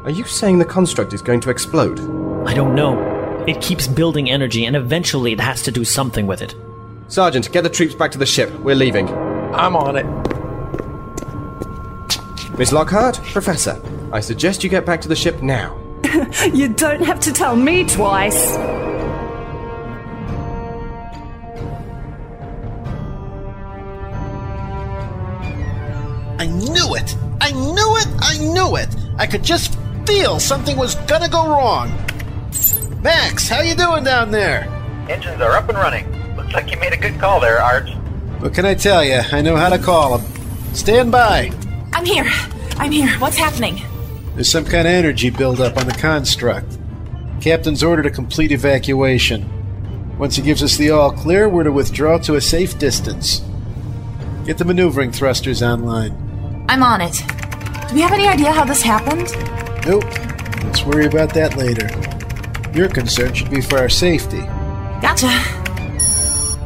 Are 0.02 0.10
you 0.10 0.24
saying 0.24 0.58
the 0.58 0.64
construct 0.64 1.12
is 1.12 1.22
going 1.22 1.38
to 1.42 1.50
explode? 1.50 2.00
I 2.48 2.54
don't 2.54 2.74
know. 2.74 3.44
It 3.46 3.62
keeps 3.62 3.86
building 3.86 4.28
energy, 4.28 4.64
and 4.64 4.74
eventually 4.74 5.30
it 5.30 5.38
has 5.38 5.62
to 5.62 5.70
do 5.70 5.84
something 5.84 6.26
with 6.26 6.42
it. 6.42 6.56
Sergeant, 7.06 7.52
get 7.52 7.62
the 7.62 7.70
troops 7.70 7.94
back 7.94 8.10
to 8.10 8.18
the 8.18 8.26
ship. 8.26 8.50
We're 8.58 8.74
leaving. 8.74 9.08
I'm 9.08 9.76
on 9.76 9.94
it. 9.94 10.06
Miss 12.58 12.72
Lockhart, 12.72 13.20
Professor, 13.26 13.80
I 14.12 14.18
suggest 14.18 14.64
you 14.64 14.68
get 14.68 14.84
back 14.84 15.00
to 15.02 15.08
the 15.08 15.14
ship 15.14 15.42
now. 15.42 15.78
you 16.52 16.70
don't 16.70 17.02
have 17.02 17.20
to 17.20 17.32
tell 17.32 17.54
me 17.54 17.84
twice. 17.84 18.91
Knew 28.42 28.76
it! 28.76 28.88
I 28.88 28.90
knew 28.90 28.98
it! 29.06 29.14
I 29.18 29.26
could 29.26 29.42
just 29.42 29.78
feel 30.06 30.40
something 30.40 30.76
was 30.76 30.94
gonna 30.94 31.28
go 31.28 31.48
wrong. 31.48 31.88
Max, 33.02 33.48
how 33.48 33.60
you 33.60 33.74
doing 33.74 34.04
down 34.04 34.30
there? 34.30 34.68
Engines 35.08 35.40
are 35.40 35.52
up 35.52 35.68
and 35.68 35.78
running. 35.78 36.36
Looks 36.36 36.52
like 36.52 36.70
you 36.70 36.78
made 36.78 36.92
a 36.92 36.96
good 36.96 37.18
call 37.20 37.40
there, 37.40 37.62
Art. 37.62 37.88
What 38.40 38.54
can 38.54 38.64
I 38.64 38.74
tell 38.74 39.04
you? 39.04 39.20
I 39.32 39.40
know 39.40 39.56
how 39.56 39.68
to 39.68 39.78
call 39.78 40.18
them. 40.18 40.32
Stand 40.74 41.12
by. 41.12 41.52
I'm 41.92 42.04
here. 42.04 42.30
I'm 42.76 42.92
here. 42.92 43.08
What's 43.18 43.36
happening? 43.36 43.82
There's 44.34 44.50
some 44.50 44.64
kind 44.64 44.88
of 44.88 44.94
energy 44.94 45.30
buildup 45.30 45.76
on 45.76 45.86
the 45.86 45.92
construct. 45.92 46.78
Captain's 47.40 47.82
ordered 47.82 48.06
a 48.06 48.10
complete 48.10 48.52
evacuation. 48.52 49.48
Once 50.18 50.36
he 50.36 50.42
gives 50.42 50.62
us 50.62 50.76
the 50.76 50.90
all 50.90 51.12
clear, 51.12 51.48
we're 51.48 51.64
to 51.64 51.72
withdraw 51.72 52.18
to 52.18 52.36
a 52.36 52.40
safe 52.40 52.78
distance. 52.78 53.42
Get 54.46 54.58
the 54.58 54.64
maneuvering 54.64 55.12
thrusters 55.12 55.62
online. 55.62 56.66
I'm 56.68 56.82
on 56.82 57.00
it. 57.00 57.22
Do 57.92 57.96
we 57.96 58.00
have 58.00 58.12
any 58.12 58.26
idea 58.26 58.50
how 58.50 58.64
this 58.64 58.80
happened? 58.80 59.30
Nope. 59.86 60.04
Let's 60.64 60.82
worry 60.82 61.04
about 61.04 61.34
that 61.34 61.58
later. 61.58 61.90
Your 62.74 62.88
concern 62.88 63.34
should 63.34 63.50
be 63.50 63.60
for 63.60 63.76
our 63.76 63.90
safety. 63.90 64.40
Gotcha. 65.02 65.28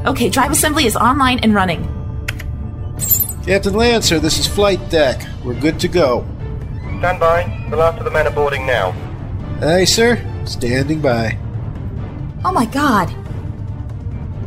Okay, 0.07 0.29
drive 0.29 0.53
assembly 0.53 0.87
is 0.87 0.95
online 0.95 1.41
and 1.41 1.53
running. 1.53 1.83
Captain 3.45 3.75
Lancer, 3.75 4.21
this 4.21 4.39
is 4.39 4.47
flight 4.47 4.89
deck. 4.89 5.21
We're 5.43 5.59
good 5.59 5.81
to 5.81 5.89
go. 5.89 6.25
Stand 7.01 7.19
by. 7.19 7.67
The 7.71 7.77
last 7.77 7.99
of 7.99 8.05
the 8.05 8.13
men 8.13 8.29
are 8.29 8.31
boarding 8.31 8.65
now. 8.65 8.95
Aye, 9.61 9.83
sir. 9.83 10.25
Standing 10.45 11.01
by. 11.01 11.37
Oh 12.45 12.53
my 12.53 12.67
god. 12.67 13.13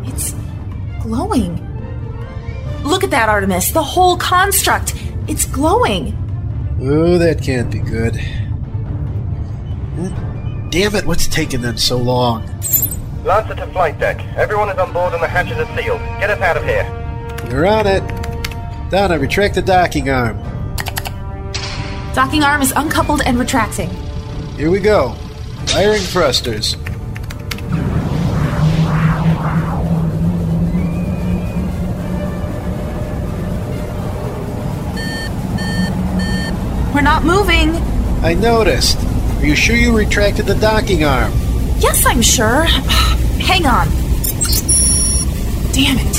It's 0.07 0.33
glowing. 1.01 1.59
Look 2.83 3.03
at 3.03 3.11
that, 3.11 3.27
Artemis. 3.27 3.73
The 3.73 3.83
whole 3.83 4.15
construct. 4.15 4.95
It's 5.27 5.43
glowing. 5.43 6.15
Oh, 6.81 7.17
that 7.17 7.41
can't 7.41 7.69
be 7.69 7.79
good. 7.79 8.13
Damn 10.71 10.95
it, 10.95 11.05
what's 11.05 11.27
taking 11.27 11.61
them 11.61 11.77
so 11.77 11.97
long? 11.97 12.45
Lancer 13.25 13.55
to 13.55 13.67
flight 13.67 13.99
deck. 13.99 14.21
Everyone 14.37 14.69
is 14.69 14.77
on 14.77 14.93
board 14.93 15.13
and 15.13 15.21
the 15.21 15.27
hatches 15.27 15.57
are 15.57 15.77
sealed. 15.77 15.99
Get 16.19 16.29
us 16.29 16.39
out 16.39 16.55
of 16.55 16.63
here. 16.63 16.85
You're 17.49 17.67
on 17.67 17.85
it. 17.85 18.01
Donna, 18.89 19.19
retract 19.19 19.55
the 19.55 19.61
docking 19.61 20.09
arm. 20.09 20.37
Docking 22.13 22.43
arm 22.43 22.61
is 22.61 22.71
uncoupled 22.75 23.21
and 23.25 23.37
retracting. 23.37 23.89
Here 24.55 24.71
we 24.71 24.79
go. 24.79 25.13
Firing 25.67 26.01
thrusters. 26.01 26.77
We're 36.99 37.03
not 37.03 37.23
moving. 37.23 37.69
I 38.25 38.33
noticed. 38.33 38.97
Are 39.37 39.45
you 39.45 39.55
sure 39.55 39.77
you 39.77 39.95
retracted 39.95 40.47
the 40.47 40.55
docking 40.55 41.05
arm? 41.05 41.31
Yes, 41.79 42.05
I'm 42.05 42.21
sure. 42.21 42.63
Hang 43.39 43.65
on. 43.65 43.87
Damn 45.71 45.95
it. 45.95 46.13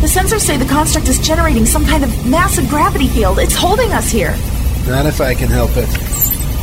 The 0.00 0.08
sensors 0.08 0.40
say 0.40 0.56
the 0.56 0.64
construct 0.64 1.08
is 1.08 1.18
generating 1.18 1.66
some 1.66 1.84
kind 1.84 2.02
of 2.02 2.26
massive 2.26 2.66
gravity 2.70 3.08
field. 3.08 3.38
It's 3.38 3.54
holding 3.54 3.92
us 3.92 4.10
here. 4.10 4.30
Not 4.86 5.04
if 5.04 5.20
I 5.20 5.34
can 5.34 5.50
help 5.50 5.72
it. 5.74 5.90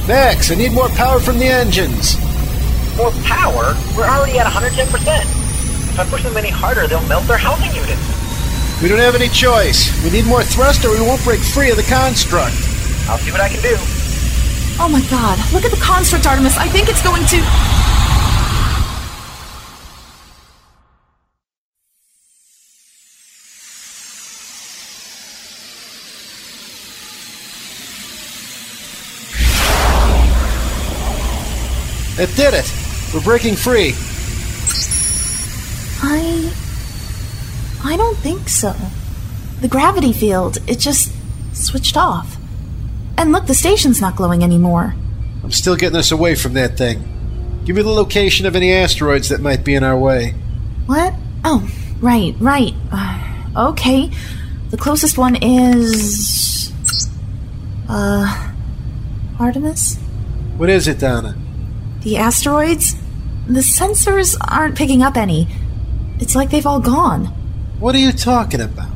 Max, 0.07 0.49
I 0.49 0.55
need 0.55 0.71
more 0.71 0.89
power 0.89 1.19
from 1.19 1.37
the 1.37 1.45
engines. 1.45 2.17
More 2.97 3.11
power? 3.21 3.77
We're 3.95 4.09
already 4.09 4.39
at 4.39 4.47
110%. 4.47 4.81
If 4.89 5.99
I 5.99 6.05
push 6.05 6.23
them 6.23 6.35
any 6.35 6.49
harder, 6.49 6.87
they'll 6.87 7.05
melt 7.05 7.27
their 7.27 7.37
housing 7.37 7.69
units. 7.75 8.81
We 8.81 8.89
don't 8.89 8.97
have 8.97 9.13
any 9.13 9.29
choice. 9.29 9.93
We 10.03 10.09
need 10.09 10.25
more 10.25 10.41
thrust 10.41 10.83
or 10.85 10.89
we 10.89 11.01
won't 11.01 11.23
break 11.23 11.39
free 11.39 11.69
of 11.69 11.77
the 11.77 11.83
construct. 11.83 12.72
I'll 13.09 13.17
see 13.17 13.31
what 13.31 13.41
I 13.41 13.49
can 13.49 13.61
do. 13.61 13.75
Oh 14.79 14.89
my 14.89 15.01
god, 15.09 15.37
look 15.53 15.65
at 15.65 15.71
the 15.71 15.77
construct, 15.77 16.25
Artemis. 16.25 16.57
I 16.57 16.67
think 16.67 16.89
it's 16.89 17.03
going 17.03 17.23
to. 17.27 17.37
It 32.15 32.35
did 32.35 32.53
it. 32.53 32.71
We're 33.13 33.21
breaking 33.21 33.55
free. 33.55 33.93
I. 36.01 36.53
I 37.83 37.97
don't 37.97 38.17
think 38.17 38.47
so. 38.47 38.73
The 39.61 39.67
gravity 39.67 40.13
field, 40.13 40.57
it 40.67 40.79
just 40.79 41.11
switched 41.53 41.97
off. 41.97 42.37
And 43.23 43.31
look, 43.31 43.45
the 43.45 43.55
station's 43.55 44.01
not 44.01 44.17
glowing 44.17 44.43
anymore. 44.43 44.93
I'm 45.45 45.51
still 45.51 45.77
getting 45.77 45.97
us 45.97 46.11
away 46.11 46.35
from 46.35 46.55
that 46.55 46.77
thing. 46.77 47.61
Give 47.63 47.73
me 47.73 47.81
the 47.81 47.87
location 47.87 48.45
of 48.45 48.53
any 48.53 48.73
asteroids 48.73 49.29
that 49.29 49.39
might 49.39 49.63
be 49.63 49.75
in 49.75 49.83
our 49.85 49.97
way. 49.97 50.31
What? 50.87 51.13
Oh, 51.45 51.65
right, 52.01 52.35
right. 52.41 52.73
Uh, 52.91 53.69
okay. 53.69 54.11
The 54.71 54.75
closest 54.75 55.17
one 55.17 55.37
is. 55.41 56.73
Uh. 57.87 58.51
Artemis? 59.39 59.95
What 60.57 60.69
is 60.69 60.89
it, 60.89 60.99
Donna? 60.99 61.37
The 62.01 62.17
asteroids? 62.17 62.95
The 63.47 63.61
sensors 63.61 64.35
aren't 64.49 64.75
picking 64.77 65.01
up 65.01 65.15
any. 65.15 65.47
It's 66.19 66.35
like 66.35 66.49
they've 66.49 66.67
all 66.67 66.81
gone. 66.81 67.27
What 67.79 67.95
are 67.95 67.99
you 67.99 68.11
talking 68.11 68.59
about? 68.59 68.91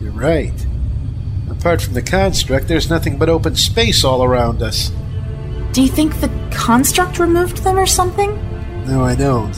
You're 0.00 0.12
right. 0.12 0.65
Apart 1.66 1.82
from 1.82 1.94
the 1.94 2.02
construct, 2.02 2.68
there's 2.68 2.88
nothing 2.88 3.18
but 3.18 3.28
open 3.28 3.56
space 3.56 4.04
all 4.04 4.22
around 4.22 4.62
us. 4.62 4.92
Do 5.72 5.82
you 5.82 5.88
think 5.88 6.20
the 6.20 6.30
construct 6.52 7.18
removed 7.18 7.64
them 7.64 7.76
or 7.76 7.86
something? 7.86 8.30
No, 8.86 9.02
I 9.02 9.16
don't. 9.16 9.52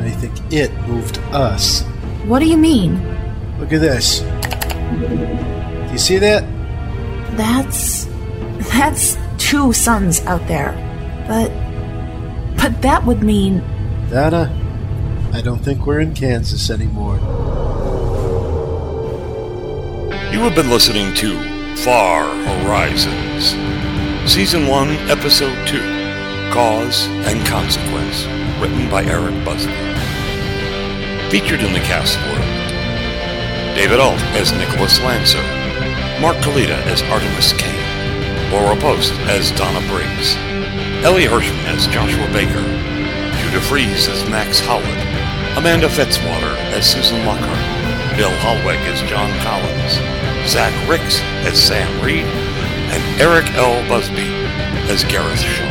I 0.00 0.10
think 0.10 0.34
it 0.52 0.70
moved 0.86 1.16
us. 1.32 1.80
What 2.26 2.40
do 2.40 2.44
you 2.44 2.58
mean? 2.58 3.00
Look 3.58 3.72
at 3.72 3.80
this. 3.80 4.18
Do 4.20 5.92
you 5.92 5.96
see 5.96 6.18
that? 6.18 6.44
That's. 7.38 8.04
That's 8.70 9.16
two 9.38 9.72
suns 9.72 10.20
out 10.26 10.46
there. 10.46 10.72
But. 11.26 11.48
But 12.58 12.82
that 12.82 13.06
would 13.06 13.22
mean. 13.22 13.60
Donna, 14.10 14.52
I 15.32 15.40
don't 15.40 15.64
think 15.64 15.86
we're 15.86 16.00
in 16.00 16.12
Kansas 16.12 16.68
anymore. 16.68 17.18
You 20.32 20.40
have 20.40 20.54
been 20.54 20.70
listening 20.70 21.12
to 21.16 21.36
Far 21.76 22.24
Horizons, 22.24 23.52
Season 24.24 24.66
1, 24.66 24.88
Episode 25.10 25.68
2 25.68 25.78
Cause 26.50 27.06
and 27.28 27.46
Consequence, 27.46 28.24
written 28.58 28.88
by 28.88 29.04
Eric 29.04 29.34
Busby. 29.44 29.76
Featured 31.28 31.60
in 31.60 31.74
the 31.74 31.84
cast 31.84 32.16
were 32.16 33.76
David 33.76 34.00
Alt 34.00 34.18
as 34.32 34.52
Nicholas 34.52 34.98
Lancer, 35.02 35.42
Mark 36.18 36.38
Kalita 36.38 36.80
as 36.88 37.02
Artemis 37.12 37.52
Kane, 37.52 38.50
Laura 38.50 38.74
Post 38.80 39.12
as 39.28 39.50
Donna 39.52 39.86
Briggs, 39.86 40.34
Ellie 41.04 41.28
Hirschman 41.28 41.76
as 41.76 41.86
Joshua 41.88 42.26
Baker, 42.32 42.64
Judah 43.44 43.60
Fries 43.60 44.08
as 44.08 44.26
Max 44.30 44.60
Howlett, 44.60 45.58
Amanda 45.58 45.88
Fitzwater 45.88 46.56
as 46.72 46.90
Susan 46.90 47.22
Lockhart, 47.26 48.16
Bill 48.16 48.32
Holweg 48.40 48.80
as 48.88 49.02
John 49.02 49.30
Collins, 49.40 50.21
Zach 50.46 50.74
Ricks 50.88 51.20
as 51.46 51.62
Sam 51.62 51.88
Reed, 52.04 52.24
and 52.24 53.20
Eric 53.20 53.46
L. 53.54 53.86
Busby 53.88 54.26
as 54.90 55.04
Gareth 55.04 55.40
Shaw. 55.40 55.70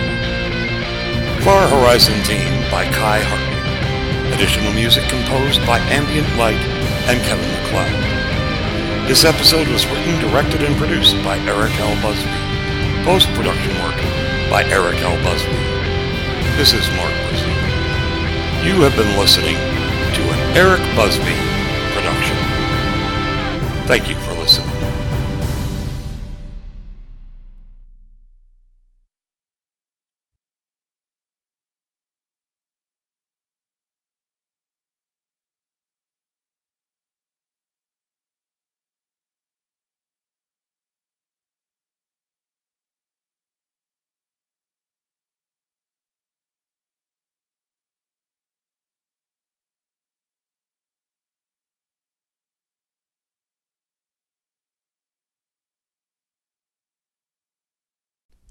Far 1.44 1.68
Horizon 1.68 2.16
Theme 2.24 2.62
by 2.72 2.86
Kai 2.86 3.20
Hartman. 3.20 4.34
Additional 4.34 4.72
music 4.74 5.04
composed 5.10 5.60
by 5.68 5.78
Ambient 5.92 6.30
Light 6.38 6.62
and 7.10 7.20
Kevin 7.28 7.50
MacLeod. 7.62 9.10
This 9.10 9.26
episode 9.26 9.68
was 9.68 9.86
written, 9.88 10.22
directed, 10.22 10.64
and 10.64 10.76
produced 10.78 11.16
by 11.24 11.38
Eric 11.40 11.74
L. 11.82 11.94
Busby. 12.02 12.32
Post-production 13.04 13.76
work 13.84 14.00
by 14.50 14.64
Eric 14.72 15.02
L. 15.04 15.18
Busby. 15.22 15.52
This 16.56 16.72
is 16.72 16.88
Mark 16.96 17.14
Busby. 17.30 17.54
You 18.64 18.80
have 18.88 18.96
been 18.96 19.20
listening 19.20 19.58
to 19.58 20.22
an 20.32 20.42
Eric 20.56 20.82
Busby 20.96 21.36
production. 21.92 22.38
Thank 23.86 24.08
you 24.08 24.16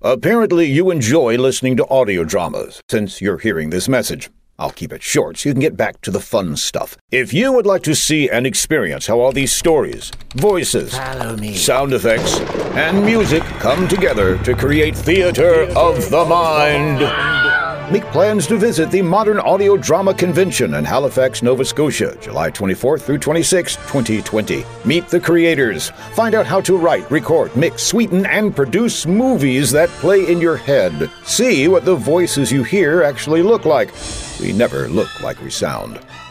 Apparently, 0.02 0.64
you 0.64 0.90
enjoy 0.90 1.36
listening 1.36 1.76
to 1.76 1.86
audio 1.88 2.24
dramas, 2.24 2.80
since 2.88 3.20
you're 3.20 3.36
hearing 3.36 3.68
this 3.68 3.86
message. 3.86 4.30
I'll 4.58 4.70
keep 4.70 4.94
it 4.94 5.02
short 5.02 5.36
so 5.36 5.50
you 5.50 5.52
can 5.52 5.60
get 5.60 5.76
back 5.76 6.00
to 6.00 6.10
the 6.10 6.20
fun 6.20 6.56
stuff. 6.56 6.96
If 7.10 7.34
you 7.34 7.52
would 7.52 7.66
like 7.66 7.82
to 7.82 7.94
see 7.94 8.30
and 8.30 8.46
experience 8.46 9.06
how 9.06 9.20
all 9.20 9.30
these 9.30 9.52
stories, 9.52 10.10
voices, 10.34 10.92
sound 10.92 11.92
effects, 11.92 12.40
and 12.76 13.04
music 13.04 13.42
come 13.58 13.88
together 13.88 14.38
to 14.44 14.54
create 14.54 14.96
theater 14.96 15.64
of 15.76 16.08
the 16.08 16.24
mind, 16.24 17.00
make 17.90 18.04
plans 18.06 18.46
to 18.46 18.56
visit 18.56 18.90
the 18.90 19.02
Modern 19.02 19.38
Audio 19.40 19.76
Drama 19.76 20.14
Convention 20.14 20.74
in 20.74 20.84
Halifax, 20.84 21.42
Nova 21.42 21.64
Scotia, 21.64 22.16
July 22.20 22.50
24th 22.50 23.02
through 23.02 23.18
26, 23.18 23.76
2020. 23.76 24.64
Meet 24.84 25.08
the 25.08 25.20
creators. 25.20 25.90
Find 26.12 26.34
out 26.34 26.46
how 26.46 26.60
to 26.62 26.76
write, 26.76 27.10
record, 27.10 27.54
mix, 27.56 27.82
sweeten, 27.82 28.26
and 28.26 28.54
produce 28.54 29.06
movies 29.06 29.70
that 29.72 29.88
play 29.88 30.30
in 30.30 30.40
your 30.40 30.56
head. 30.56 31.10
See 31.24 31.68
what 31.68 31.84
the 31.84 31.96
voices 31.96 32.52
you 32.52 32.62
hear 32.62 33.02
actually 33.02 33.42
look 33.42 33.64
like. 33.64 33.92
We 34.40 34.52
never 34.52 34.88
look 34.88 35.20
like 35.20 35.40
we 35.42 35.50
sound. 35.50 36.00